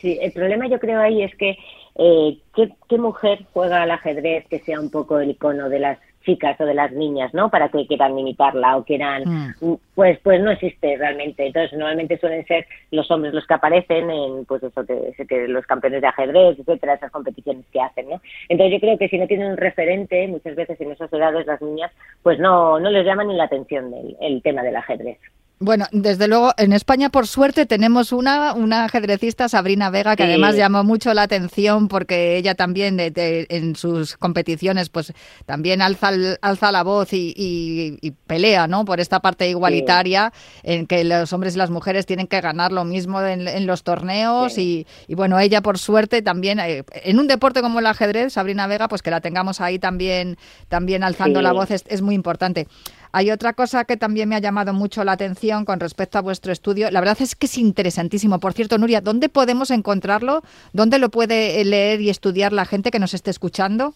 Sí, 0.00 0.18
el 0.20 0.32
problema 0.32 0.68
yo 0.68 0.78
creo 0.78 1.00
ahí 1.00 1.22
es 1.22 1.34
que 1.36 1.56
eh, 1.98 2.38
¿qué, 2.54 2.98
mujer 2.98 3.40
juega 3.52 3.82
al 3.82 3.90
ajedrez 3.90 4.46
que 4.46 4.60
sea 4.60 4.80
un 4.80 4.90
poco 4.90 5.18
el 5.18 5.30
icono 5.30 5.68
de 5.68 5.80
las 5.80 5.98
chicas 6.24 6.60
o 6.60 6.64
de 6.64 6.74
las 6.74 6.92
niñas, 6.92 7.32
¿no? 7.34 7.50
Para 7.50 7.70
que 7.70 7.86
quieran 7.86 8.18
imitarla 8.18 8.76
o 8.76 8.84
quieran, 8.84 9.22
mm. 9.60 9.74
pues, 9.94 10.18
pues 10.22 10.40
no 10.40 10.50
existe 10.50 10.96
realmente. 10.96 11.46
Entonces, 11.46 11.76
normalmente 11.76 12.18
suelen 12.18 12.46
ser 12.46 12.66
los 12.90 13.10
hombres 13.10 13.34
los 13.34 13.46
que 13.46 13.54
aparecen 13.54 14.10
en, 14.10 14.44
pues 14.44 14.62
eso, 14.62 14.84
que, 14.86 15.48
los 15.48 15.66
campeones 15.66 16.02
de 16.02 16.06
ajedrez, 16.06 16.58
etcétera, 16.58 16.94
esas 16.94 17.10
competiciones 17.10 17.64
que 17.72 17.80
hacen, 17.80 18.08
¿no? 18.10 18.20
Entonces, 18.48 18.74
yo 18.74 18.80
creo 18.80 18.98
que 18.98 19.08
si 19.08 19.18
no 19.18 19.26
tienen 19.26 19.50
un 19.52 19.56
referente, 19.56 20.28
muchas 20.28 20.54
veces 20.54 20.80
en 20.80 20.92
esas 20.92 21.12
edades 21.12 21.46
las 21.46 21.62
niñas, 21.62 21.90
pues 22.22 22.38
no, 22.38 22.78
no 22.78 22.90
les 22.90 23.04
llama 23.04 23.24
ni 23.24 23.34
la 23.34 23.44
atención 23.44 23.92
el 24.20 24.42
tema 24.42 24.62
del 24.62 24.76
ajedrez. 24.76 25.18
Bueno, 25.60 25.86
desde 25.90 26.28
luego, 26.28 26.52
en 26.56 26.72
España, 26.72 27.10
por 27.10 27.26
suerte, 27.26 27.66
tenemos 27.66 28.12
una, 28.12 28.52
una 28.52 28.84
ajedrecista, 28.84 29.48
Sabrina 29.48 29.90
Vega, 29.90 30.14
que 30.14 30.22
además 30.22 30.54
llamó 30.54 30.84
mucho 30.84 31.12
la 31.14 31.22
atención 31.22 31.88
porque 31.88 32.36
ella 32.36 32.54
también 32.54 32.96
en 33.00 33.74
sus 33.74 34.16
competiciones, 34.16 34.88
pues 34.88 35.12
también 35.46 35.82
alza, 35.82 36.12
alza 36.42 36.70
la 36.70 36.84
voz 36.84 37.08
y, 37.12 38.14
pelea, 38.28 38.68
¿no? 38.68 38.84
Por 38.84 39.00
esta 39.00 39.18
parte 39.18 39.48
igualitaria, 39.48 40.32
en 40.62 40.86
que 40.86 41.02
los 41.02 41.32
hombres 41.32 41.56
y 41.56 41.58
las 41.58 41.70
mujeres 41.70 42.06
tienen 42.06 42.28
que 42.28 42.40
ganar 42.40 42.70
lo 42.70 42.84
mismo 42.84 43.20
en, 43.20 43.66
los 43.66 43.82
torneos 43.82 44.58
y, 44.58 44.86
bueno, 45.08 45.40
ella, 45.40 45.60
por 45.60 45.78
suerte, 45.78 46.22
también, 46.22 46.60
eh, 46.60 46.84
en 47.02 47.18
un 47.18 47.26
deporte 47.26 47.62
como 47.62 47.80
el 47.80 47.86
ajedrez, 47.86 48.34
Sabrina 48.34 48.68
Vega, 48.68 48.86
pues 48.86 49.02
que 49.02 49.10
la 49.10 49.20
tengamos 49.20 49.60
ahí 49.60 49.80
también, 49.80 50.38
también 50.68 51.02
alzando 51.02 51.42
la 51.42 51.52
voz 51.52 51.72
es, 51.72 51.84
es 51.88 52.00
muy 52.00 52.14
importante. 52.14 52.68
Hay 53.12 53.30
otra 53.30 53.52
cosa 53.52 53.84
que 53.84 53.96
también 53.96 54.28
me 54.28 54.36
ha 54.36 54.40
llamado 54.40 54.72
mucho 54.72 55.04
la 55.04 55.12
atención 55.12 55.64
con 55.64 55.80
respecto 55.80 56.18
a 56.18 56.22
vuestro 56.22 56.52
estudio. 56.52 56.90
La 56.90 57.00
verdad 57.00 57.18
es 57.20 57.34
que 57.34 57.46
es 57.46 57.58
interesantísimo. 57.58 58.40
Por 58.40 58.52
cierto, 58.52 58.78
Nuria, 58.78 59.00
¿dónde 59.00 59.28
podemos 59.28 59.70
encontrarlo? 59.70 60.42
¿Dónde 60.72 60.98
lo 60.98 61.08
puede 61.10 61.64
leer 61.64 62.00
y 62.00 62.10
estudiar 62.10 62.52
la 62.52 62.64
gente 62.64 62.90
que 62.90 62.98
nos 62.98 63.14
esté 63.14 63.30
escuchando? 63.30 63.94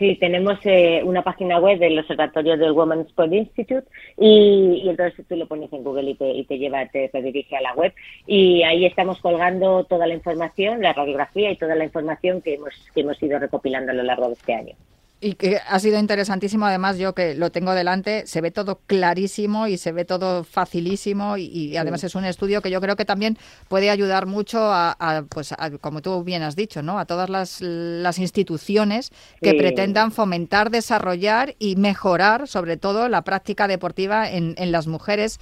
Sí, 0.00 0.16
tenemos 0.18 0.58
eh, 0.64 1.02
una 1.04 1.22
página 1.22 1.58
web 1.58 1.78
del 1.78 1.98
Observatorio 1.98 2.56
del 2.56 2.72
Women's 2.72 3.08
Sport 3.08 3.34
Institute 3.34 3.86
y, 4.16 4.88
entonces 4.88 5.26
tú 5.28 5.36
lo 5.36 5.46
pones 5.46 5.70
en 5.74 5.84
Google 5.84 6.12
y 6.12 6.14
te, 6.14 6.30
y 6.30 6.44
te 6.44 6.56
lleva, 6.56 6.86
te 6.86 7.10
redirige 7.12 7.54
a 7.58 7.60
la 7.60 7.74
web 7.74 7.92
y 8.26 8.62
ahí 8.62 8.86
estamos 8.86 9.20
colgando 9.20 9.84
toda 9.84 10.06
la 10.06 10.14
información, 10.14 10.80
la 10.80 10.94
radiografía 10.94 11.50
y 11.50 11.56
toda 11.56 11.74
la 11.74 11.84
información 11.84 12.40
que 12.40 12.54
hemos, 12.54 12.70
que 12.94 13.02
hemos 13.02 13.22
ido 13.22 13.38
recopilando 13.38 13.92
a 13.92 13.94
lo 13.94 14.02
largo 14.02 14.28
de 14.28 14.32
este 14.32 14.54
año. 14.54 14.74
Y 15.22 15.34
que 15.34 15.58
ha 15.68 15.78
sido 15.78 15.98
interesantísimo, 15.98 16.64
además 16.64 16.96
yo 16.96 17.14
que 17.14 17.34
lo 17.34 17.52
tengo 17.52 17.74
delante, 17.74 18.26
se 18.26 18.40
ve 18.40 18.50
todo 18.50 18.80
clarísimo 18.86 19.66
y 19.66 19.76
se 19.76 19.92
ve 19.92 20.06
todo 20.06 20.44
facilísimo 20.44 21.36
y, 21.36 21.76
además 21.76 22.02
es 22.04 22.14
un 22.14 22.24
estudio 22.24 22.62
que 22.62 22.70
yo 22.70 22.80
creo 22.80 22.96
que 22.96 23.04
también 23.04 23.36
puede 23.68 23.90
ayudar 23.90 24.24
mucho 24.24 24.58
a, 24.72 25.26
pues 25.28 25.54
como 25.82 26.00
tú 26.00 26.24
bien 26.24 26.42
has 26.42 26.56
dicho, 26.56 26.82
¿no? 26.82 26.98
a 26.98 27.04
todas 27.04 27.28
las, 27.28 27.60
las 27.60 28.18
instituciones 28.18 29.12
que 29.42 29.52
pretendan 29.54 30.10
fomentar, 30.10 30.70
desarrollar 30.70 31.54
y 31.58 31.76
mejorar 31.76 32.48
sobre 32.48 32.78
todo 32.78 33.08
la 33.10 33.22
práctica 33.22 33.68
deportiva 33.68 34.30
en, 34.30 34.54
en 34.56 34.72
las 34.72 34.86
mujeres 34.86 35.38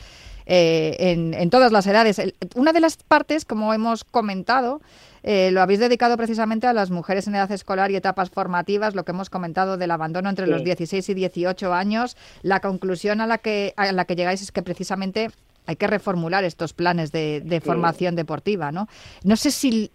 eh, 0.48 0.96
en, 0.98 1.34
en 1.34 1.50
todas 1.50 1.70
las 1.72 1.86
edades. 1.86 2.20
Una 2.54 2.72
de 2.72 2.80
las 2.80 2.96
partes, 2.96 3.44
como 3.44 3.72
hemos 3.74 4.02
comentado, 4.02 4.80
eh, 5.22 5.50
lo 5.50 5.60
habéis 5.60 5.80
dedicado 5.80 6.16
precisamente 6.16 6.66
a 6.66 6.72
las 6.72 6.90
mujeres 6.90 7.26
en 7.26 7.34
edad 7.34 7.52
escolar 7.52 7.90
y 7.90 7.96
etapas 7.96 8.30
formativas, 8.30 8.94
lo 8.94 9.04
que 9.04 9.12
hemos 9.12 9.28
comentado 9.28 9.76
del 9.76 9.90
abandono 9.90 10.30
entre 10.30 10.46
los 10.46 10.64
16 10.64 11.06
y 11.08 11.14
18 11.14 11.74
años. 11.74 12.16
La 12.40 12.60
conclusión 12.60 13.20
a 13.20 13.26
la 13.26 13.36
que, 13.36 13.74
a 13.76 13.92
la 13.92 14.06
que 14.06 14.16
llegáis 14.16 14.40
es 14.40 14.52
que 14.52 14.62
precisamente 14.62 15.30
hay 15.66 15.76
que 15.76 15.86
reformular 15.86 16.44
estos 16.44 16.72
planes 16.72 17.12
de, 17.12 17.62
formación 17.62 18.16
deportiva, 18.16 18.72
¿no? 18.72 18.88
No 19.22 19.36
sé 19.36 19.50
si 19.50 19.90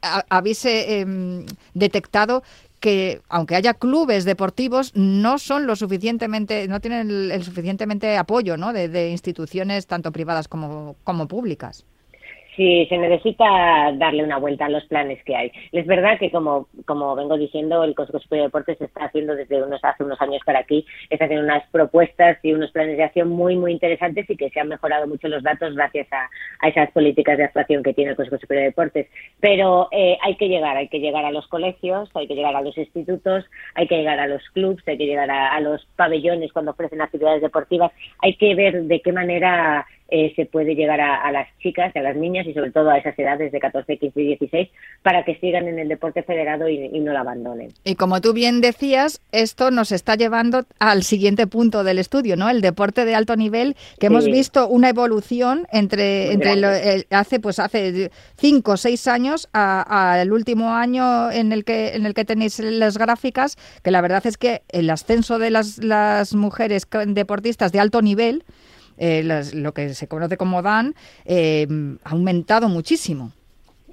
habéis 0.00 0.64
eh, 0.64 1.00
em, 1.00 1.44
detectado 1.74 2.42
que 2.80 3.20
aunque 3.28 3.54
haya 3.54 3.74
clubes 3.74 4.24
deportivos 4.24 4.92
no 4.94 5.38
son 5.38 5.66
lo 5.66 5.76
suficientemente 5.76 6.66
no 6.66 6.80
tienen 6.80 7.30
el, 7.30 7.44
suficientemente 7.44 8.16
apoyo 8.16 8.56
¿no? 8.56 8.72
de, 8.72 8.88
de, 8.88 9.10
instituciones 9.10 9.86
tanto 9.86 10.10
privadas 10.12 10.48
como, 10.48 10.96
como 11.04 11.28
públicas 11.28 11.84
Sí, 12.56 12.86
se 12.88 12.98
necesita 12.98 13.92
darle 13.94 14.24
una 14.24 14.38
vuelta 14.38 14.66
a 14.66 14.68
los 14.68 14.84
planes 14.86 15.22
que 15.24 15.36
hay. 15.36 15.52
Es 15.70 15.86
verdad 15.86 16.18
que, 16.18 16.30
como, 16.30 16.66
como 16.84 17.14
vengo 17.14 17.38
diciendo, 17.38 17.84
el 17.84 17.94
Consejo 17.94 18.18
Superior 18.18 18.44
de 18.44 18.48
Deportes 18.48 18.80
está 18.80 19.04
haciendo 19.04 19.36
desde 19.36 19.62
unos, 19.62 19.82
hace 19.84 20.02
unos 20.02 20.20
años 20.20 20.42
para 20.44 20.58
aquí, 20.58 20.84
está 21.10 21.26
haciendo 21.26 21.44
unas 21.44 21.66
propuestas 21.70 22.38
y 22.42 22.52
unos 22.52 22.72
planes 22.72 22.96
de 22.96 23.04
acción 23.04 23.28
muy, 23.28 23.56
muy 23.56 23.72
interesantes 23.72 24.28
y 24.28 24.36
que 24.36 24.50
se 24.50 24.58
han 24.58 24.68
mejorado 24.68 25.06
mucho 25.06 25.28
los 25.28 25.42
datos 25.44 25.74
gracias 25.74 26.08
a, 26.12 26.28
esas 26.68 26.90
políticas 26.90 27.38
de 27.38 27.44
actuación 27.44 27.82
que 27.82 27.94
tiene 27.94 28.10
el 28.10 28.16
Consejo 28.16 28.38
Superior 28.38 28.62
de 28.62 28.70
Deportes. 28.70 29.06
Pero 29.38 29.88
eh, 29.92 30.18
hay 30.22 30.36
que 30.36 30.48
llegar, 30.48 30.76
hay 30.76 30.88
que 30.88 31.00
llegar 31.00 31.24
a 31.24 31.30
los 31.30 31.46
colegios, 31.46 32.10
hay 32.14 32.26
que 32.26 32.34
llegar 32.34 32.56
a 32.56 32.62
los 32.62 32.76
institutos, 32.76 33.44
hay 33.74 33.86
que 33.86 33.96
llegar 33.96 34.18
a 34.18 34.26
los 34.26 34.42
clubs, 34.50 34.82
hay 34.88 34.98
que 34.98 35.06
llegar 35.06 35.30
a 35.30 35.60
los 35.60 35.86
pabellones 35.96 36.52
cuando 36.52 36.72
ofrecen 36.72 37.00
actividades 37.00 37.42
deportivas, 37.42 37.92
hay 38.18 38.34
que 38.36 38.54
ver 38.54 38.82
de 38.82 39.00
qué 39.00 39.12
manera 39.12 39.86
eh, 40.10 40.32
se 40.36 40.46
puede 40.46 40.74
llegar 40.74 41.00
a, 41.00 41.30
las 41.30 41.46
chicas, 41.58 41.94
a 41.94 42.00
las 42.00 42.16
niñas 42.16 42.46
y 42.46 42.52
sobre 42.52 42.70
todo 42.70 42.90
a 42.90 42.98
esas 42.98 43.18
edades 43.18 43.52
de 43.52 43.60
14, 43.60 43.96
15 43.96 44.20
y 44.20 44.26
16 44.26 44.68
para 45.02 45.24
que 45.24 45.36
sigan 45.36 45.68
en 45.68 45.78
el 45.78 45.88
deporte 45.88 46.22
federado 46.22 46.68
y, 46.68 46.88
no 47.00 47.12
lo 47.12 47.18
abandonen. 47.18 47.68
Y 47.84 47.94
como 47.94 48.20
tú 48.20 48.32
bien 48.32 48.60
decías, 48.60 49.20
esto 49.32 49.70
nos 49.70 49.92
está 49.92 50.16
llevando 50.16 50.64
al 50.78 51.02
siguiente 51.02 51.46
punto 51.46 51.84
del 51.84 51.98
estudio, 51.98 52.36
¿no? 52.36 52.50
El 52.50 52.60
deporte 52.60 53.04
de 53.04 53.14
alto 53.14 53.36
nivel, 53.36 53.76
que 53.98 54.06
hemos 54.06 54.26
visto 54.26 54.68
una 54.68 54.90
evolución 54.90 55.66
entre, 55.72 56.32
entre 56.32 57.06
hace 57.10 57.40
pues 57.40 57.58
hace 57.58 58.10
cinco 58.36 58.72
o 58.72 58.76
seis 58.76 59.06
años 59.06 59.48
al 59.52 60.32
último 60.32 60.74
año 60.74 61.30
en 61.30 61.52
el 61.52 61.64
que 61.64 61.94
en 61.94 62.06
el 62.06 62.14
que 62.14 62.24
tenéis 62.24 62.58
las 62.58 62.98
gráficas, 62.98 63.56
que 63.82 63.90
la 63.90 64.00
verdad 64.00 64.26
es 64.26 64.36
que 64.36 64.62
el 64.68 64.90
ascenso 64.90 65.38
de 65.38 65.50
las, 65.50 65.78
las 65.78 66.34
mujeres 66.34 66.86
deportistas 67.06 67.72
de 67.72 67.80
alto 67.80 68.02
nivel 68.02 68.44
eh, 69.00 69.22
lo 69.54 69.72
que 69.72 69.94
se 69.94 70.06
conoce 70.06 70.36
como 70.36 70.62
DAN, 70.62 70.94
eh, 71.24 71.66
ha 72.04 72.10
aumentado 72.10 72.68
muchísimo. 72.68 73.32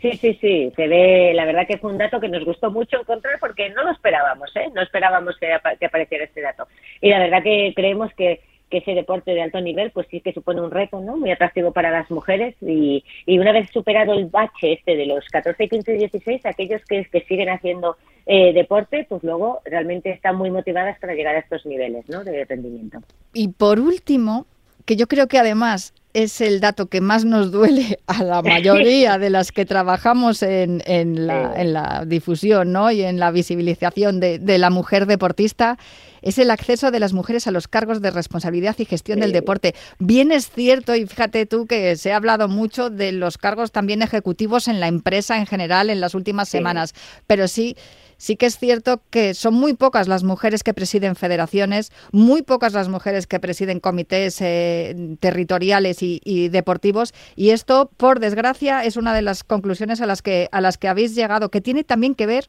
Sí, 0.02 0.12
sí, 0.18 0.38
sí, 0.40 0.72
se 0.76 0.88
ve, 0.88 1.32
la 1.34 1.46
verdad 1.46 1.66
que 1.66 1.78
fue 1.78 1.92
un 1.92 1.98
dato 1.98 2.20
que 2.20 2.28
nos 2.28 2.46
gustó 2.46 2.70
mucho 2.70 3.00
encontrar 3.00 3.40
porque 3.40 3.70
no 3.70 3.84
lo 3.84 3.92
esperábamos, 3.92 4.56
¿eh? 4.56 4.70
No 4.76 4.82
esperábamos 4.82 5.36
que, 5.38 5.52
apareciera 5.52 6.26
este 6.26 6.42
dato. 6.42 6.68
Y 7.02 7.10
la 7.10 7.20
verdad 7.20 7.42
que 7.42 7.74
creemos 7.76 8.14
que, 8.14 8.42
ese 8.70 8.92
deporte 8.92 9.34
de 9.34 9.42
alto 9.42 9.62
nivel 9.62 9.92
pues 9.92 10.08
sí 10.12 10.20
que 10.20 10.34
supone 10.34 10.60
un 10.60 10.72
reto, 10.72 11.00
¿no? 11.00 11.16
Muy 11.16 11.32
atractivo 11.32 11.72
para 11.72 11.90
las 11.90 12.12
mujeres 12.12 12.54
y, 12.62 13.02
una 13.26 13.54
vez 13.54 13.70
superado 13.72 14.14
el 14.14 14.26
bache 14.26 14.74
este 14.74 14.98
de 14.98 15.06
los 15.06 15.26
14, 15.30 15.70
15 15.70 15.96
y 15.96 15.98
16, 16.00 16.46
aquellos 16.46 16.82
que, 16.84 17.06
que 17.06 17.22
siguen 17.22 17.48
haciendo 17.48 17.96
eh, 18.26 18.52
deporte, 18.52 19.06
pues 19.08 19.24
luego 19.24 19.62
realmente 19.64 20.12
están 20.12 20.36
muy 20.36 20.52
motivadas 20.52 21.00
para 21.00 21.16
llegar 21.16 21.38
a 21.38 21.40
estos 21.40 21.66
niveles, 21.66 22.10
¿no? 22.10 22.26
De 22.26 22.44
rendimiento. 22.44 23.00
Y 23.34 23.48
por 23.48 23.80
último, 23.80 24.46
que 24.88 24.96
yo 24.96 25.08
creo 25.08 25.28
que 25.28 25.38
además 25.38 25.94
es 26.14 26.40
el 26.40 26.62
dato 26.62 26.88
que 26.88 27.02
más 27.02 27.26
nos 27.26 27.52
duele 27.52 28.00
a 28.08 28.24
la 28.24 28.42
mayoría 28.42 29.18
de 29.20 29.30
las 29.30 29.52
que 29.52 29.66
trabajamos 29.66 30.42
en, 30.42 30.82
la, 31.28 32.06
difusión 32.08 32.72
¿no? 32.72 32.90
y 32.90 33.04
en 33.04 33.20
la 33.20 33.30
visibilización 33.30 34.22
de, 34.22 34.58
la 34.58 34.70
mujer 34.70 35.06
deportista, 35.06 35.78
es 36.22 36.38
el 36.40 36.50
acceso 36.50 36.90
de 36.90 37.02
las 37.02 37.12
mujeres 37.12 37.48
a 37.48 37.52
los 37.52 37.68
cargos 37.68 38.02
de 38.02 38.12
responsabilidad 38.12 38.76
y 38.80 38.86
gestión 38.86 39.20
del 39.20 39.34
deporte. 39.34 39.76
Bien 40.00 40.32
es 40.32 40.50
cierto, 40.50 40.96
y 40.96 41.06
fíjate 41.06 41.46
tú 41.46 41.68
que 41.68 41.98
se 41.98 42.14
ha 42.14 42.16
hablado 42.16 42.48
mucho 42.48 42.90
de 42.90 43.12
los 43.12 43.38
cargos 43.38 43.74
también 43.74 44.02
ejecutivos 44.02 44.70
en 44.70 44.80
la 44.80 44.88
empresa 44.88 45.38
en 45.38 45.48
general 45.48 45.90
en 45.90 46.00
las 46.00 46.16
últimas 46.16 46.48
semanas, 46.48 46.96
pero 47.28 47.50
sí 47.50 47.76
sí 48.18 48.36
que 48.36 48.48
es 48.48 48.58
cierto 48.58 49.02
que 49.10 49.34
son 49.34 49.54
muy 49.54 49.74
pocas 49.74 50.08
las 50.08 50.24
mujeres 50.24 50.64
que 50.64 50.74
presiden 50.74 51.16
federaciones, 51.16 51.92
muy 52.12 52.42
pocas 52.42 52.74
las 52.74 52.90
mujeres 52.90 53.28
que 53.28 53.40
presiden 53.40 53.80
comités 53.80 54.42
eh, 54.42 54.96
territoriales 55.20 56.00
y, 56.02 56.50
deportivos 56.50 57.14
y 57.36 57.52
esto, 57.52 57.90
por 57.98 58.20
desgracia, 58.20 58.84
es 58.84 58.98
una 58.98 59.14
de 59.14 59.22
las 59.22 59.44
conclusiones 59.44 60.02
a 60.02 60.06
las 60.06 60.22
que, 60.22 60.48
a 60.52 60.62
las 60.62 60.78
que 60.78 60.88
habéis 60.88 61.16
llegado, 61.16 61.50
que 61.50 61.62
tiene 61.62 61.84
también 61.84 62.16
que 62.16 62.26
ver 62.26 62.46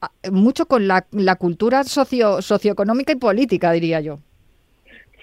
ah, 0.00 0.10
mucho 0.30 0.66
con 0.66 0.88
la, 0.88 1.02
cultura 1.38 1.84
socio, 1.84 2.42
socioeconómica 2.42 3.12
y 3.12 3.16
política, 3.16 3.72
diría 3.72 4.00
yo. 4.00 4.18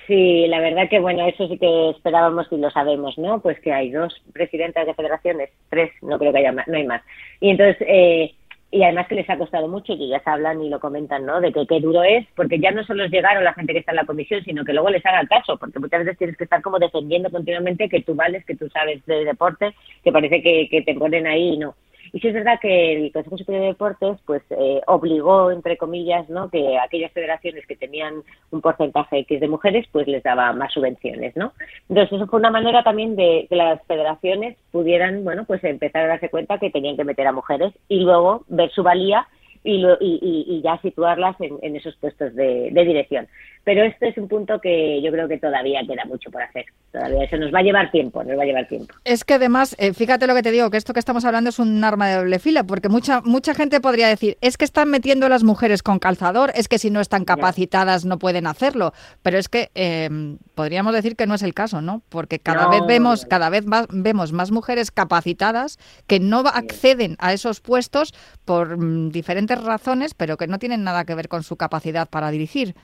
Sí, 0.08 0.48
la 0.48 0.62
verdad 0.62 0.90
que 0.90 1.00
bueno, 1.00 1.28
eso 1.28 1.48
sí 1.50 1.58
que 1.58 1.90
esperábamos 1.90 2.48
y 2.50 2.58
lo 2.58 2.72
sabemos, 2.72 3.18
¿no? 3.18 3.42
Pues 3.42 3.60
que 3.60 3.74
hay 3.74 3.92
dos 3.92 4.16
presidentas 4.32 4.88
de 4.88 4.94
federaciones, 4.94 5.50
tres, 5.70 5.92
no 6.02 6.18
creo 6.18 6.32
que 6.32 6.40
haya 6.40 6.54
más, 6.54 6.68
no 6.68 6.78
hay 6.78 6.86
más. 6.86 7.02
Y 7.42 7.50
entonces, 7.50 7.76
eh, 7.82 8.34
y 8.70 8.84
además 8.84 9.08
que 9.08 9.16
les 9.16 9.30
ha 9.30 9.38
costado 9.38 9.68
mucho 9.68 9.94
y 9.94 10.10
ya 10.10 10.20
se 10.20 10.30
hablan 10.30 10.62
y 10.62 10.70
lo 10.70 10.80
comentan, 10.80 11.26
¿no? 11.26 11.40
De 11.40 11.54
que 11.54 11.66
qué 11.66 11.80
duro 11.80 12.04
es, 12.04 12.26
porque 12.36 12.60
ya 12.60 12.72
no 12.72 12.84
solo 12.84 13.06
es 13.06 13.12
llegar 13.12 13.42
la 13.42 13.54
gente 13.54 13.72
que 13.72 13.80
está 13.80 13.92
en 13.94 13.98
la 13.98 14.06
comisión, 14.06 14.44
sino 14.44 14.66
que 14.66 14.74
luego 14.74 14.90
les 14.90 15.06
haga 15.06 15.26
caso, 15.28 15.58
porque 15.58 15.80
muchas 15.80 16.02
veces 16.02 16.18
tienes 16.18 16.38
que 16.38 16.44
estar 16.44 16.62
como 16.62 16.78
defendiendo 16.78 17.30
continuamente 17.30 17.88
que 17.88 18.02
tú 18.02 18.14
vales, 18.14 18.44
que 18.46 18.56
tú 18.56 18.70
sabes 18.70 19.06
de 19.06 19.24
deporte, 19.24 19.74
que 20.04 20.12
parece 20.12 20.42
que, 20.42 20.68
que 20.70 20.82
te 20.82 20.96
ponen 20.96 21.28
ahí 21.28 21.54
y 21.54 21.58
no. 21.58 21.76
Y 22.14 22.20
sí 22.20 22.28
es 22.28 22.34
verdad 22.34 22.60
que 22.62 23.06
el 23.06 23.12
Consejo 23.12 23.38
Superior 23.38 23.62
de 23.62 23.68
Deportes 23.70 24.18
pues 24.26 24.42
eh, 24.52 24.82
obligó, 24.88 25.52
entre 25.52 25.78
comillas, 25.78 26.30
¿no? 26.30 26.50
que 26.50 26.78
aquellas 26.78 27.12
federaciones 27.12 27.66
que 27.66 27.76
tenían 27.76 28.24
un 28.52 28.62
porcentaje 28.62 29.20
X 29.20 29.40
de 29.40 29.48
mujeres 29.48 29.86
pues 29.92 30.08
les 30.08 30.24
daba 30.24 30.54
más 30.54 30.74
subvenciones, 30.74 31.36
¿no? 31.36 31.54
Entonces 31.90 32.14
eso 32.14 32.28
fue 32.28 32.40
una 32.40 32.52
manera 32.52 32.84
también 32.84 33.16
de 33.16 33.48
que 33.50 33.56
las 33.56 33.82
federaciones 33.86 34.58
pudieran, 34.72 35.24
bueno, 35.24 35.46
pues 35.46 35.64
empezar 35.64 36.04
a 36.04 36.08
darse 36.08 36.30
cuenta 36.30 36.60
que 36.60 36.70
tenían 36.70 36.98
que 36.98 37.04
meter 37.04 37.28
a 37.28 37.32
mujeres 37.32 37.74
y 37.88 38.02
luego 38.02 38.44
ver 38.48 38.72
su 38.72 38.84
valía 38.84 39.28
y, 39.64 39.84
y, 40.02 40.62
ya 40.64 40.80
situarlas 40.82 41.36
en, 41.40 41.76
esos 41.76 41.96
puestos 41.98 42.34
de, 42.36 42.72
dirección. 42.74 43.28
Pero 43.64 43.84
este 43.84 44.08
es 44.08 44.18
un 44.18 44.30
punto 44.30 44.62
que 44.62 45.02
yo 45.02 45.12
creo 45.12 45.28
que 45.28 45.40
todavía 45.40 45.82
queda 45.86 46.06
mucho 46.06 46.32
por 46.32 46.42
hacer. 46.42 46.66
Todavía 46.92 47.26
eso 47.26 47.36
nos 47.36 47.54
va 47.54 47.60
a 47.60 47.64
llevar 47.64 47.92
tiempo, 47.92 48.24
nos 48.24 48.38
va 48.38 48.44
a 48.44 48.46
llevar 48.46 48.68
tiempo. 48.68 48.96
Es 49.04 49.26
que 49.26 49.34
además, 49.34 49.76
eh, 49.78 49.94
fíjate 49.94 50.26
lo 50.26 50.34
que 50.36 50.42
te 50.42 50.52
digo, 50.52 50.72
que 50.72 50.78
esto 50.78 50.94
que 50.94 51.00
estamos 51.00 51.26
hablando 51.26 51.50
es 51.50 51.60
un 51.60 51.84
arma 51.84 52.08
de 52.08 52.16
doble 52.16 52.40
fila, 52.40 52.64
porque 52.64 52.88
mucha 52.88 53.22
mucha 53.22 53.54
gente 53.54 53.82
podría 53.82 54.08
decir, 54.08 54.38
es 54.40 54.58
que 54.58 54.64
están 54.64 54.90
metiendo 54.90 55.26
a 55.26 55.30
las 55.30 55.44
mujeres 55.44 55.84
con 55.84 56.00
calzador, 56.00 56.52
es 56.56 56.68
que 56.70 56.80
si 56.80 56.90
no 56.90 57.02
están 57.02 57.26
capacitadas 57.26 58.06
no 58.06 58.18
pueden 58.20 58.48
hacerlo, 58.48 58.94
pero 59.22 59.38
es 59.38 59.50
que 59.50 59.70
em, 59.76 60.38
podríamos 60.56 60.94
decir 60.94 61.16
que 61.16 61.28
no 61.28 61.36
es 61.36 61.44
el 61.44 61.54
caso, 61.54 61.82
¿no? 61.82 62.02
Porque 62.10 62.40
cada 62.40 62.70
vez 62.70 62.82
vemos 62.88 63.26
cada 63.26 63.50
vez 63.50 63.66
más, 63.66 63.88
vemos 63.92 64.32
más 64.32 64.52
mujeres 64.52 64.92
capacitadas 64.92 65.78
que 66.08 66.20
no 66.20 66.40
acceden 66.40 67.16
a 67.20 67.34
esos 67.34 67.60
puestos 67.60 68.14
por 68.46 68.78
mm, 68.78 69.12
razones, 69.56 70.14
pero 70.14 70.38
que 70.38 70.48
no 70.48 70.60
tienen 70.60 70.84
nada 70.84 71.06
que 71.06 71.16
ver 71.16 71.28
con 71.30 71.44
su 71.44 71.58
capacidad 71.58 72.10
para 72.10 72.32
dirigir. 72.32 72.76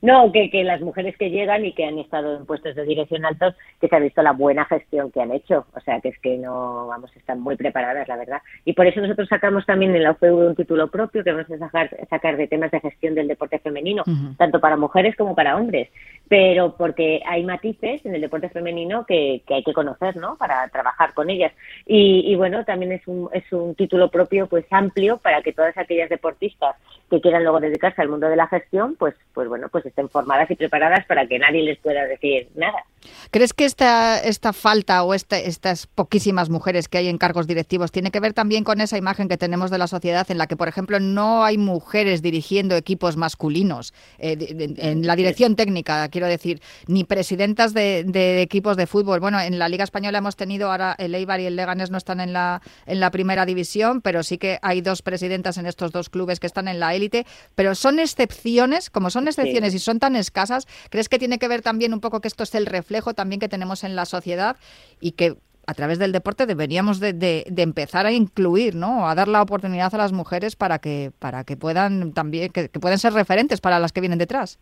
No, 0.00 0.32
que, 0.32 0.50
que 0.50 0.64
las 0.64 0.80
mujeres 0.80 1.16
que 1.16 1.30
llegan 1.30 1.64
y 1.64 1.72
que 1.72 1.84
han 1.84 1.98
estado 1.98 2.36
en 2.36 2.46
puestos 2.46 2.74
de 2.74 2.84
dirección 2.84 3.24
altos, 3.24 3.54
que 3.80 3.88
se 3.88 3.96
ha 3.96 4.00
visto 4.00 4.22
la 4.22 4.32
buena 4.32 4.64
gestión 4.64 5.10
que 5.10 5.20
han 5.20 5.32
hecho. 5.32 5.66
O 5.74 5.80
sea, 5.80 6.00
que 6.00 6.08
es 6.08 6.18
que 6.18 6.38
no, 6.38 6.86
vamos, 6.88 7.14
están 7.16 7.40
muy 7.40 7.56
preparadas, 7.56 8.08
la 8.08 8.16
verdad. 8.16 8.42
Y 8.64 8.72
por 8.72 8.86
eso 8.86 9.00
nosotros 9.00 9.28
sacamos 9.28 9.64
también 9.64 9.94
en 9.94 10.02
la 10.02 10.12
UPV 10.12 10.48
un 10.48 10.56
título 10.56 10.88
propio 10.88 11.22
que 11.22 11.32
vamos 11.32 11.50
a 11.50 11.58
sacar, 11.58 11.90
sacar 12.10 12.36
de 12.36 12.48
temas 12.48 12.70
de 12.70 12.80
gestión 12.80 13.14
del 13.14 13.28
deporte 13.28 13.58
femenino, 13.58 14.02
tanto 14.36 14.60
para 14.60 14.76
mujeres 14.76 15.16
como 15.16 15.34
para 15.34 15.56
hombres. 15.56 15.88
Pero 16.28 16.76
porque 16.76 17.20
hay 17.26 17.44
matices 17.44 18.04
en 18.04 18.14
el 18.14 18.20
deporte 18.20 18.48
femenino 18.48 19.04
que, 19.06 19.42
que 19.46 19.54
hay 19.54 19.62
que 19.62 19.72
conocer, 19.72 20.16
¿no? 20.16 20.36
Para 20.36 20.66
trabajar 20.68 21.14
con 21.14 21.30
ellas. 21.30 21.52
Y, 21.86 22.24
y 22.26 22.34
bueno, 22.36 22.64
también 22.64 22.92
es 22.92 23.06
un, 23.06 23.28
es 23.32 23.50
un 23.52 23.74
título 23.74 24.10
propio, 24.10 24.46
pues 24.46 24.64
amplio, 24.70 25.18
para 25.18 25.42
que 25.42 25.52
todas 25.52 25.76
aquellas 25.76 26.08
deportistas 26.08 26.76
que 27.10 27.20
quieran 27.20 27.42
luego 27.42 27.60
dedicarse 27.60 28.00
al 28.00 28.08
mundo 28.08 28.28
de 28.28 28.36
la 28.36 28.46
gestión, 28.46 28.96
pues, 28.98 29.14
pues 29.34 29.48
bueno, 29.48 29.61
pues 29.70 29.86
estén 29.86 30.08
formadas 30.08 30.50
y 30.50 30.56
preparadas 30.56 31.06
para 31.06 31.26
que 31.26 31.38
nadie 31.38 31.62
les 31.62 31.78
pueda 31.78 32.04
decir 32.04 32.48
nada. 32.54 32.84
¿Crees 33.30 33.52
que 33.52 33.64
esta, 33.64 34.18
esta 34.18 34.52
falta 34.52 35.02
o 35.02 35.14
este, 35.14 35.48
estas 35.48 35.86
poquísimas 35.86 36.50
mujeres 36.50 36.88
que 36.88 36.98
hay 36.98 37.08
en 37.08 37.18
cargos 37.18 37.46
directivos 37.46 37.90
tiene 37.90 38.10
que 38.10 38.20
ver 38.20 38.32
también 38.32 38.64
con 38.64 38.80
esa 38.80 38.96
imagen 38.96 39.28
que 39.28 39.36
tenemos 39.36 39.70
de 39.70 39.78
la 39.78 39.86
sociedad 39.86 40.30
en 40.30 40.38
la 40.38 40.46
que, 40.46 40.56
por 40.56 40.68
ejemplo, 40.68 41.00
no 41.00 41.44
hay 41.44 41.58
mujeres 41.58 42.22
dirigiendo 42.22 42.76
equipos 42.76 43.16
masculinos 43.16 43.92
eh, 44.18 44.36
en 44.78 45.06
la 45.06 45.16
dirección 45.16 45.56
técnica, 45.56 46.08
quiero 46.08 46.26
decir, 46.26 46.60
ni 46.86 47.04
presidentas 47.04 47.74
de, 47.74 48.42
equipos 48.42 48.76
de 48.76 48.86
fútbol? 48.86 49.20
Bueno, 49.20 49.40
en 49.40 49.58
la 49.58 49.68
Liga 49.68 49.84
Española 49.84 50.18
hemos 50.18 50.36
tenido 50.36 50.70
ahora 50.70 50.94
el 50.98 51.14
Eibar 51.14 51.40
y 51.40 51.46
el 51.46 51.56
Leganés 51.56 51.90
no 51.90 51.98
están 51.98 52.20
en 52.20 52.32
la, 52.32 52.62
en 52.86 53.00
la 53.00 53.10
primera 53.10 53.46
división, 53.46 54.00
pero 54.00 54.22
sí 54.22 54.38
que 54.38 54.58
hay 54.62 54.80
dos 54.80 55.02
presidentas 55.02 55.58
en 55.58 55.66
estos 55.66 55.92
dos 55.92 56.08
clubes 56.08 56.40
que 56.40 56.46
están 56.46 56.68
en 56.68 56.80
la 56.80 56.94
élite, 56.94 57.26
pero 57.54 57.74
son 57.74 57.98
excepciones, 57.98 58.90
como 58.90 59.10
son 59.10 59.28
excepciones 59.28 59.51
y 59.52 59.78
son 59.78 59.98
tan 59.98 60.16
escasas, 60.16 60.66
¿crees 60.90 61.08
que 61.08 61.18
tiene 61.18 61.38
que 61.38 61.48
ver 61.48 61.62
también 61.62 61.92
un 61.94 62.00
poco 62.00 62.20
que 62.20 62.28
esto 62.28 62.42
es 62.42 62.54
el 62.54 62.66
reflejo 62.66 63.14
también 63.14 63.40
que 63.40 63.48
tenemos 63.48 63.84
en 63.84 63.96
la 63.96 64.06
sociedad 64.06 64.56
y 65.00 65.12
que 65.12 65.36
a 65.66 65.74
través 65.74 65.98
del 65.98 66.12
deporte 66.12 66.46
deberíamos 66.46 66.98
de, 66.98 67.12
de, 67.12 67.62
empezar 67.62 68.06
a 68.06 68.12
incluir, 68.12 68.74
¿no? 68.74 69.08
A 69.08 69.14
dar 69.14 69.28
la 69.28 69.42
oportunidad 69.42 69.94
a 69.94 69.98
las 69.98 70.12
mujeres 70.12 70.56
para 70.56 70.80
que, 70.80 71.12
para 71.18 71.44
que 71.44 71.56
puedan 71.56 72.12
también, 72.12 72.50
que, 72.50 72.68
que 72.68 72.80
puedan 72.80 72.98
ser 72.98 73.12
referentes 73.12 73.60
para 73.60 73.78
las 73.78 73.92
que 73.92 74.00
vienen 74.00 74.18
detrás. 74.18 74.58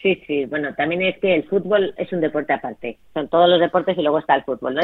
Sí, 0.00 0.22
sí, 0.28 0.44
bueno, 0.44 0.72
también 0.76 1.02
es 1.02 1.18
que 1.18 1.34
el 1.34 1.48
fútbol 1.48 1.92
es 1.96 2.12
un 2.12 2.20
deporte 2.20 2.52
aparte. 2.52 2.98
Son 3.14 3.26
todos 3.28 3.48
los 3.48 3.58
deportes 3.58 3.98
y 3.98 4.02
luego 4.02 4.20
está 4.20 4.36
el 4.36 4.44
fútbol, 4.44 4.76
¿no? 4.76 4.82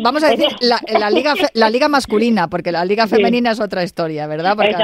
vamos 0.00 0.22
a 0.22 0.28
decir 0.28 0.48
la, 0.60 1.08
liga 1.08 1.32
la 1.54 1.70
liga 1.70 1.88
masculina, 1.88 2.46
porque 2.48 2.70
la 2.70 2.84
liga 2.84 3.06
femenina 3.06 3.52
es 3.52 3.60
otra 3.60 3.82
historia, 3.82 4.26
¿verdad? 4.26 4.54
Porque, 4.56 4.76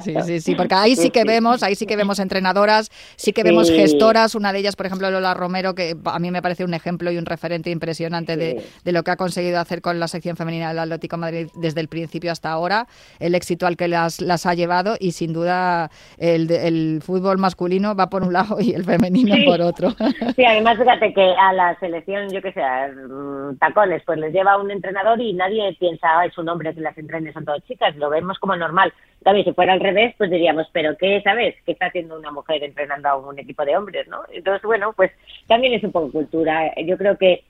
Sí, 0.00 0.14
sí, 0.24 0.40
sí, 0.40 0.54
porque 0.56 0.74
ahí 0.74 0.96
sí 0.96 1.10
que 1.10 1.22
vemos, 1.22 1.62
ahí 1.62 1.76
sí 1.76 1.86
que 1.86 1.94
vemos 1.94 2.18
entrenadoras, 2.18 2.90
sí 3.14 3.32
que 3.32 3.44
vemos 3.44 3.70
gestoras, 3.70 4.34
una 4.34 4.52
de 4.52 4.58
ellas, 4.58 4.74
por 4.74 4.86
ejemplo, 4.86 5.08
Lola 5.12 5.32
Romero, 5.32 5.76
que 5.76 5.94
a 6.06 6.18
mí 6.18 6.32
me 6.32 6.42
parece 6.42 6.64
un 6.64 6.74
ejemplo 6.74 7.12
y 7.12 7.16
un 7.16 7.24
referente 7.24 7.70
impresionante 7.70 8.36
de, 8.36 8.64
lo 8.84 9.04
que 9.04 9.12
ha 9.12 9.16
conseguido 9.16 9.60
hacer 9.60 9.80
con 9.80 10.00
la 10.00 10.08
sección 10.08 10.36
femenina 10.36 10.70
del 10.70 10.80
Atlético 10.80 11.18
Madrid 11.18 11.46
desde 11.54 11.80
el 11.80 11.86
principio 11.86 12.32
hasta 12.32 12.50
ahora, 12.50 12.88
el 13.20 13.36
éxito 13.36 13.68
al 13.68 13.76
que 13.76 13.86
las, 13.86 14.20
las 14.20 14.44
ha 14.46 14.54
llevado 14.54 14.96
y 14.98 15.12
sin 15.12 15.32
duda 15.32 15.90
el, 16.18 16.50
el 16.50 17.00
fútbol 17.00 17.38
masculino 17.38 17.94
va 17.94 18.10
por 18.10 18.24
un 18.24 18.32
lado 18.32 18.60
y 18.60 18.72
el 18.72 18.82
femenino 18.84 19.03
sí. 19.12 19.44
por 19.44 19.60
otro. 19.60 19.90
Sí, 20.36 20.44
además 20.44 20.78
fíjate 20.78 21.12
que 21.12 21.34
a 21.38 21.52
la 21.52 21.78
selección, 21.78 22.30
yo 22.30 22.42
que 22.42 22.52
sé, 22.52 22.62
mm, 22.62 23.56
tacones, 23.58 24.02
pues 24.04 24.18
les 24.18 24.32
lleva 24.32 24.56
un 24.56 24.70
entrenador 24.70 25.20
y 25.20 25.32
nadie 25.32 25.76
piensa, 25.78 26.24
es 26.24 26.36
un 26.38 26.48
hombre 26.48 26.74
que 26.74 26.80
las 26.80 26.96
entrenes 26.98 27.34
son 27.34 27.44
todas 27.44 27.64
chicas, 27.64 27.96
lo 27.96 28.10
vemos 28.10 28.38
como 28.38 28.56
normal. 28.56 28.92
También 29.22 29.44
si 29.44 29.52
fuera 29.52 29.72
al 29.72 29.80
revés, 29.80 30.14
pues 30.18 30.30
diríamos, 30.30 30.68
pero 30.72 30.96
¿qué 30.98 31.20
sabes? 31.22 31.54
¿Qué 31.64 31.72
está 31.72 31.86
haciendo 31.86 32.18
una 32.18 32.30
mujer 32.30 32.62
entrenando 32.62 33.08
a 33.08 33.16
un 33.16 33.38
equipo 33.38 33.64
de 33.64 33.76
hombres, 33.76 34.06
no? 34.08 34.22
Entonces, 34.30 34.62
bueno, 34.62 34.92
pues 34.94 35.10
también 35.46 35.72
es 35.72 35.82
un 35.82 35.92
poco 35.92 36.12
cultura. 36.12 36.72
Yo 36.84 36.98
creo 36.98 37.16
que 37.16 37.44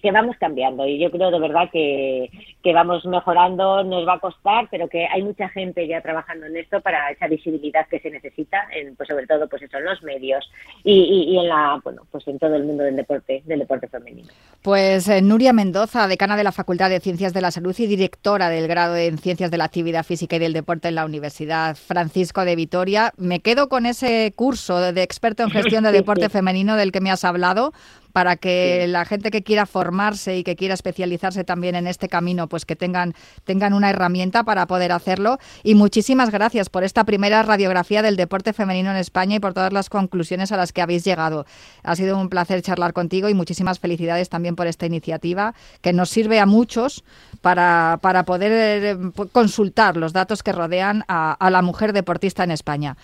que, 0.00 0.12
vamos 0.12 0.36
cambiando 0.38 0.86
y 0.86 0.98
yo 0.98 1.10
creo 1.10 1.30
de 1.30 1.40
verdad 1.40 1.68
que, 1.72 2.30
que, 2.62 2.72
vamos 2.72 3.04
mejorando, 3.04 3.82
nos 3.82 4.06
va 4.06 4.14
a 4.14 4.20
costar, 4.20 4.68
pero 4.70 4.88
que 4.88 5.06
hay 5.06 5.22
mucha 5.22 5.48
gente 5.48 5.86
ya 5.88 6.00
trabajando 6.00 6.46
en 6.46 6.56
esto 6.56 6.80
para 6.80 7.10
esa 7.10 7.26
visibilidad 7.26 7.88
que 7.88 7.98
se 7.98 8.10
necesita, 8.10 8.68
en, 8.74 8.94
pues 8.94 9.08
sobre 9.08 9.26
todo 9.26 9.48
pues 9.48 9.62
eso, 9.62 9.78
en 9.78 9.84
los 9.84 10.02
medios 10.02 10.48
y, 10.84 11.26
y, 11.28 11.38
en 11.38 11.48
la 11.48 11.80
bueno 11.82 12.02
pues 12.10 12.26
en 12.28 12.38
todo 12.38 12.54
el 12.54 12.64
mundo 12.64 12.84
del 12.84 12.94
deporte, 12.94 13.42
del 13.44 13.58
deporte 13.58 13.88
femenino. 13.88 14.28
Pues 14.62 15.08
eh, 15.08 15.20
Nuria 15.20 15.52
Mendoza, 15.52 16.06
decana 16.06 16.36
de 16.36 16.44
la 16.44 16.52
Facultad 16.52 16.88
de 16.88 17.00
Ciencias 17.00 17.32
de 17.32 17.40
la 17.40 17.50
Salud 17.50 17.74
y 17.76 17.86
directora 17.86 18.48
del 18.48 18.68
grado 18.68 18.96
en 18.96 19.18
Ciencias 19.18 19.50
de 19.50 19.58
la 19.58 19.64
Actividad 19.64 20.04
Física 20.04 20.36
y 20.36 20.38
del 20.38 20.52
Deporte 20.52 20.88
en 20.88 20.94
la 20.94 21.04
Universidad 21.04 21.74
Francisco 21.74 22.44
de 22.44 22.54
Vitoria. 22.54 23.12
Me 23.16 23.40
quedo 23.40 23.68
con 23.68 23.86
ese 23.86 24.32
curso 24.36 24.92
de 24.92 25.02
experto 25.02 25.42
en 25.42 25.50
gestión 25.50 25.82
de 25.82 25.92
deporte 25.92 26.28
femenino 26.28 26.76
del 26.76 26.92
que 26.92 27.00
me 27.00 27.10
has 27.10 27.24
hablado 27.24 27.72
para 28.12 28.36
que 28.36 28.86
la 28.88 29.04
gente 29.04 29.30
que 29.30 29.42
quiera 29.42 29.66
formarse 29.66 30.36
y 30.36 30.44
que 30.44 30.56
quiera 30.56 30.74
especializarse 30.74 31.44
también 31.44 31.74
en 31.74 31.86
este 31.86 32.08
camino, 32.08 32.48
pues 32.48 32.64
que 32.64 32.76
tengan, 32.76 33.14
tengan 33.44 33.72
una 33.72 33.90
herramienta 33.90 34.44
para 34.44 34.66
poder 34.66 34.92
hacerlo. 34.92 35.38
Y 35.62 35.74
muchísimas 35.74 36.30
gracias 36.30 36.68
por 36.68 36.84
esta 36.84 37.04
primera 37.04 37.42
radiografía 37.42 38.02
del 38.02 38.16
deporte 38.16 38.52
femenino 38.52 38.90
en 38.90 38.96
España 38.96 39.36
y 39.36 39.40
por 39.40 39.54
todas 39.54 39.72
las 39.72 39.88
conclusiones 39.88 40.52
a 40.52 40.56
las 40.56 40.72
que 40.72 40.82
habéis 40.82 41.04
llegado. 41.04 41.46
Ha 41.82 41.96
sido 41.96 42.18
un 42.18 42.28
placer 42.28 42.62
charlar 42.62 42.92
contigo 42.92 43.28
y 43.28 43.34
muchísimas 43.34 43.78
felicidades 43.78 44.28
también 44.28 44.56
por 44.56 44.66
esta 44.66 44.86
iniciativa 44.86 45.54
que 45.80 45.92
nos 45.92 46.10
sirve 46.10 46.40
a 46.40 46.46
muchos 46.46 47.04
para, 47.40 47.98
para 48.02 48.24
poder 48.24 48.52
eh, 48.52 48.96
consultar 49.32 49.96
los 49.96 50.12
datos 50.12 50.42
que 50.42 50.52
rodean 50.52 51.04
a, 51.08 51.32
a 51.32 51.50
la 51.50 51.62
mujer 51.62 51.92
deportista 51.92 52.44
en 52.44 52.50
España. 52.50 52.96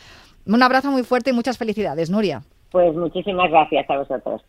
Un 0.47 0.63
abrazo 0.63 0.91
muy 0.91 1.03
fuerte 1.03 1.31
y 1.31 1.33
muchas 1.33 1.59
felicidades, 1.59 2.11
Nuria. 2.11 2.43
Pues 2.71 2.95
muchísimas 2.95 3.51
gracias 3.51 3.89
a 3.89 3.99
vosotros. 3.99 4.43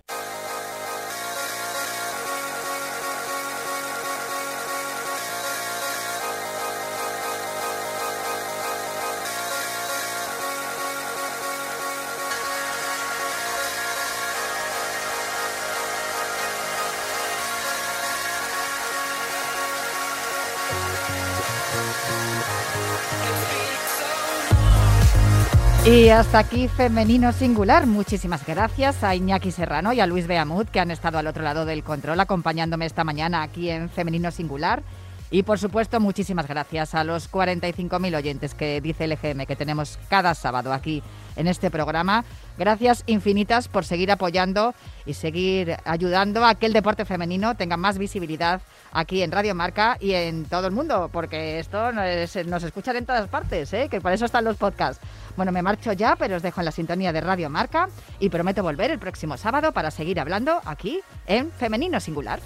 Y 25.85 26.09
hasta 26.09 26.39
aquí 26.39 26.67
Femenino 26.67 27.31
Singular. 27.31 27.87
Muchísimas 27.87 28.45
gracias 28.45 29.03
a 29.03 29.15
Iñaki 29.15 29.51
Serrano 29.51 29.91
y 29.91 29.99
a 29.99 30.05
Luis 30.05 30.27
Beamut 30.27 30.69
que 30.69 30.79
han 30.79 30.91
estado 30.91 31.17
al 31.17 31.25
otro 31.25 31.41
lado 31.41 31.65
del 31.65 31.83
control 31.83 32.19
acompañándome 32.19 32.85
esta 32.85 33.03
mañana 33.03 33.41
aquí 33.41 33.69
en 33.69 33.89
Femenino 33.89 34.29
Singular. 34.29 34.83
Y 35.31 35.43
por 35.43 35.59
supuesto, 35.59 35.99
muchísimas 35.99 36.47
gracias 36.47 36.95
a 36.95 37.03
los 37.03 37.31
45.000 37.31 38.15
oyentes 38.15 38.55
que 38.55 38.81
dice 38.81 39.05
el 39.05 39.11
EGM 39.11 39.45
que 39.45 39.55
tenemos 39.55 39.99
cada 40.09 40.33
sábado 40.33 40.73
aquí 40.73 41.03
en 41.35 41.47
este 41.47 41.69
programa. 41.69 42.25
Gracias 42.57 43.03
infinitas 43.05 43.67
por 43.67 43.85
seguir 43.85 44.11
apoyando 44.11 44.73
y 45.05 45.13
seguir 45.13 45.77
ayudando 45.85 46.45
a 46.45 46.55
que 46.55 46.65
el 46.65 46.73
deporte 46.73 47.05
femenino 47.05 47.55
tenga 47.55 47.77
más 47.77 47.97
visibilidad 47.97 48.61
aquí 48.91 49.21
en 49.21 49.31
Radio 49.31 49.53
Marca 49.53 49.97
y 49.99 50.13
en 50.13 50.45
todo 50.45 50.65
el 50.67 50.73
mundo, 50.73 51.09
porque 51.13 51.59
esto 51.59 51.91
nos, 51.91 52.35
nos 52.47 52.63
escuchan 52.63 52.95
en 52.95 53.05
todas 53.05 53.29
partes, 53.29 53.71
¿eh? 53.73 53.87
que 53.89 54.01
por 54.01 54.11
eso 54.11 54.25
están 54.25 54.43
los 54.43 54.57
podcasts. 54.57 55.05
Bueno, 55.37 55.51
me 55.51 55.61
marcho 55.61 55.93
ya, 55.93 56.15
pero 56.15 56.37
os 56.37 56.41
dejo 56.41 56.59
en 56.59 56.65
la 56.65 56.71
sintonía 56.71 57.13
de 57.13 57.21
Radio 57.21 57.49
Marca 57.49 57.87
y 58.19 58.29
prometo 58.29 58.63
volver 58.63 58.91
el 58.91 58.99
próximo 58.99 59.37
sábado 59.37 59.71
para 59.71 59.91
seguir 59.91 60.19
hablando 60.19 60.59
aquí 60.65 60.99
en 61.27 61.51
Femenino 61.51 61.99
Singular. 61.99 62.41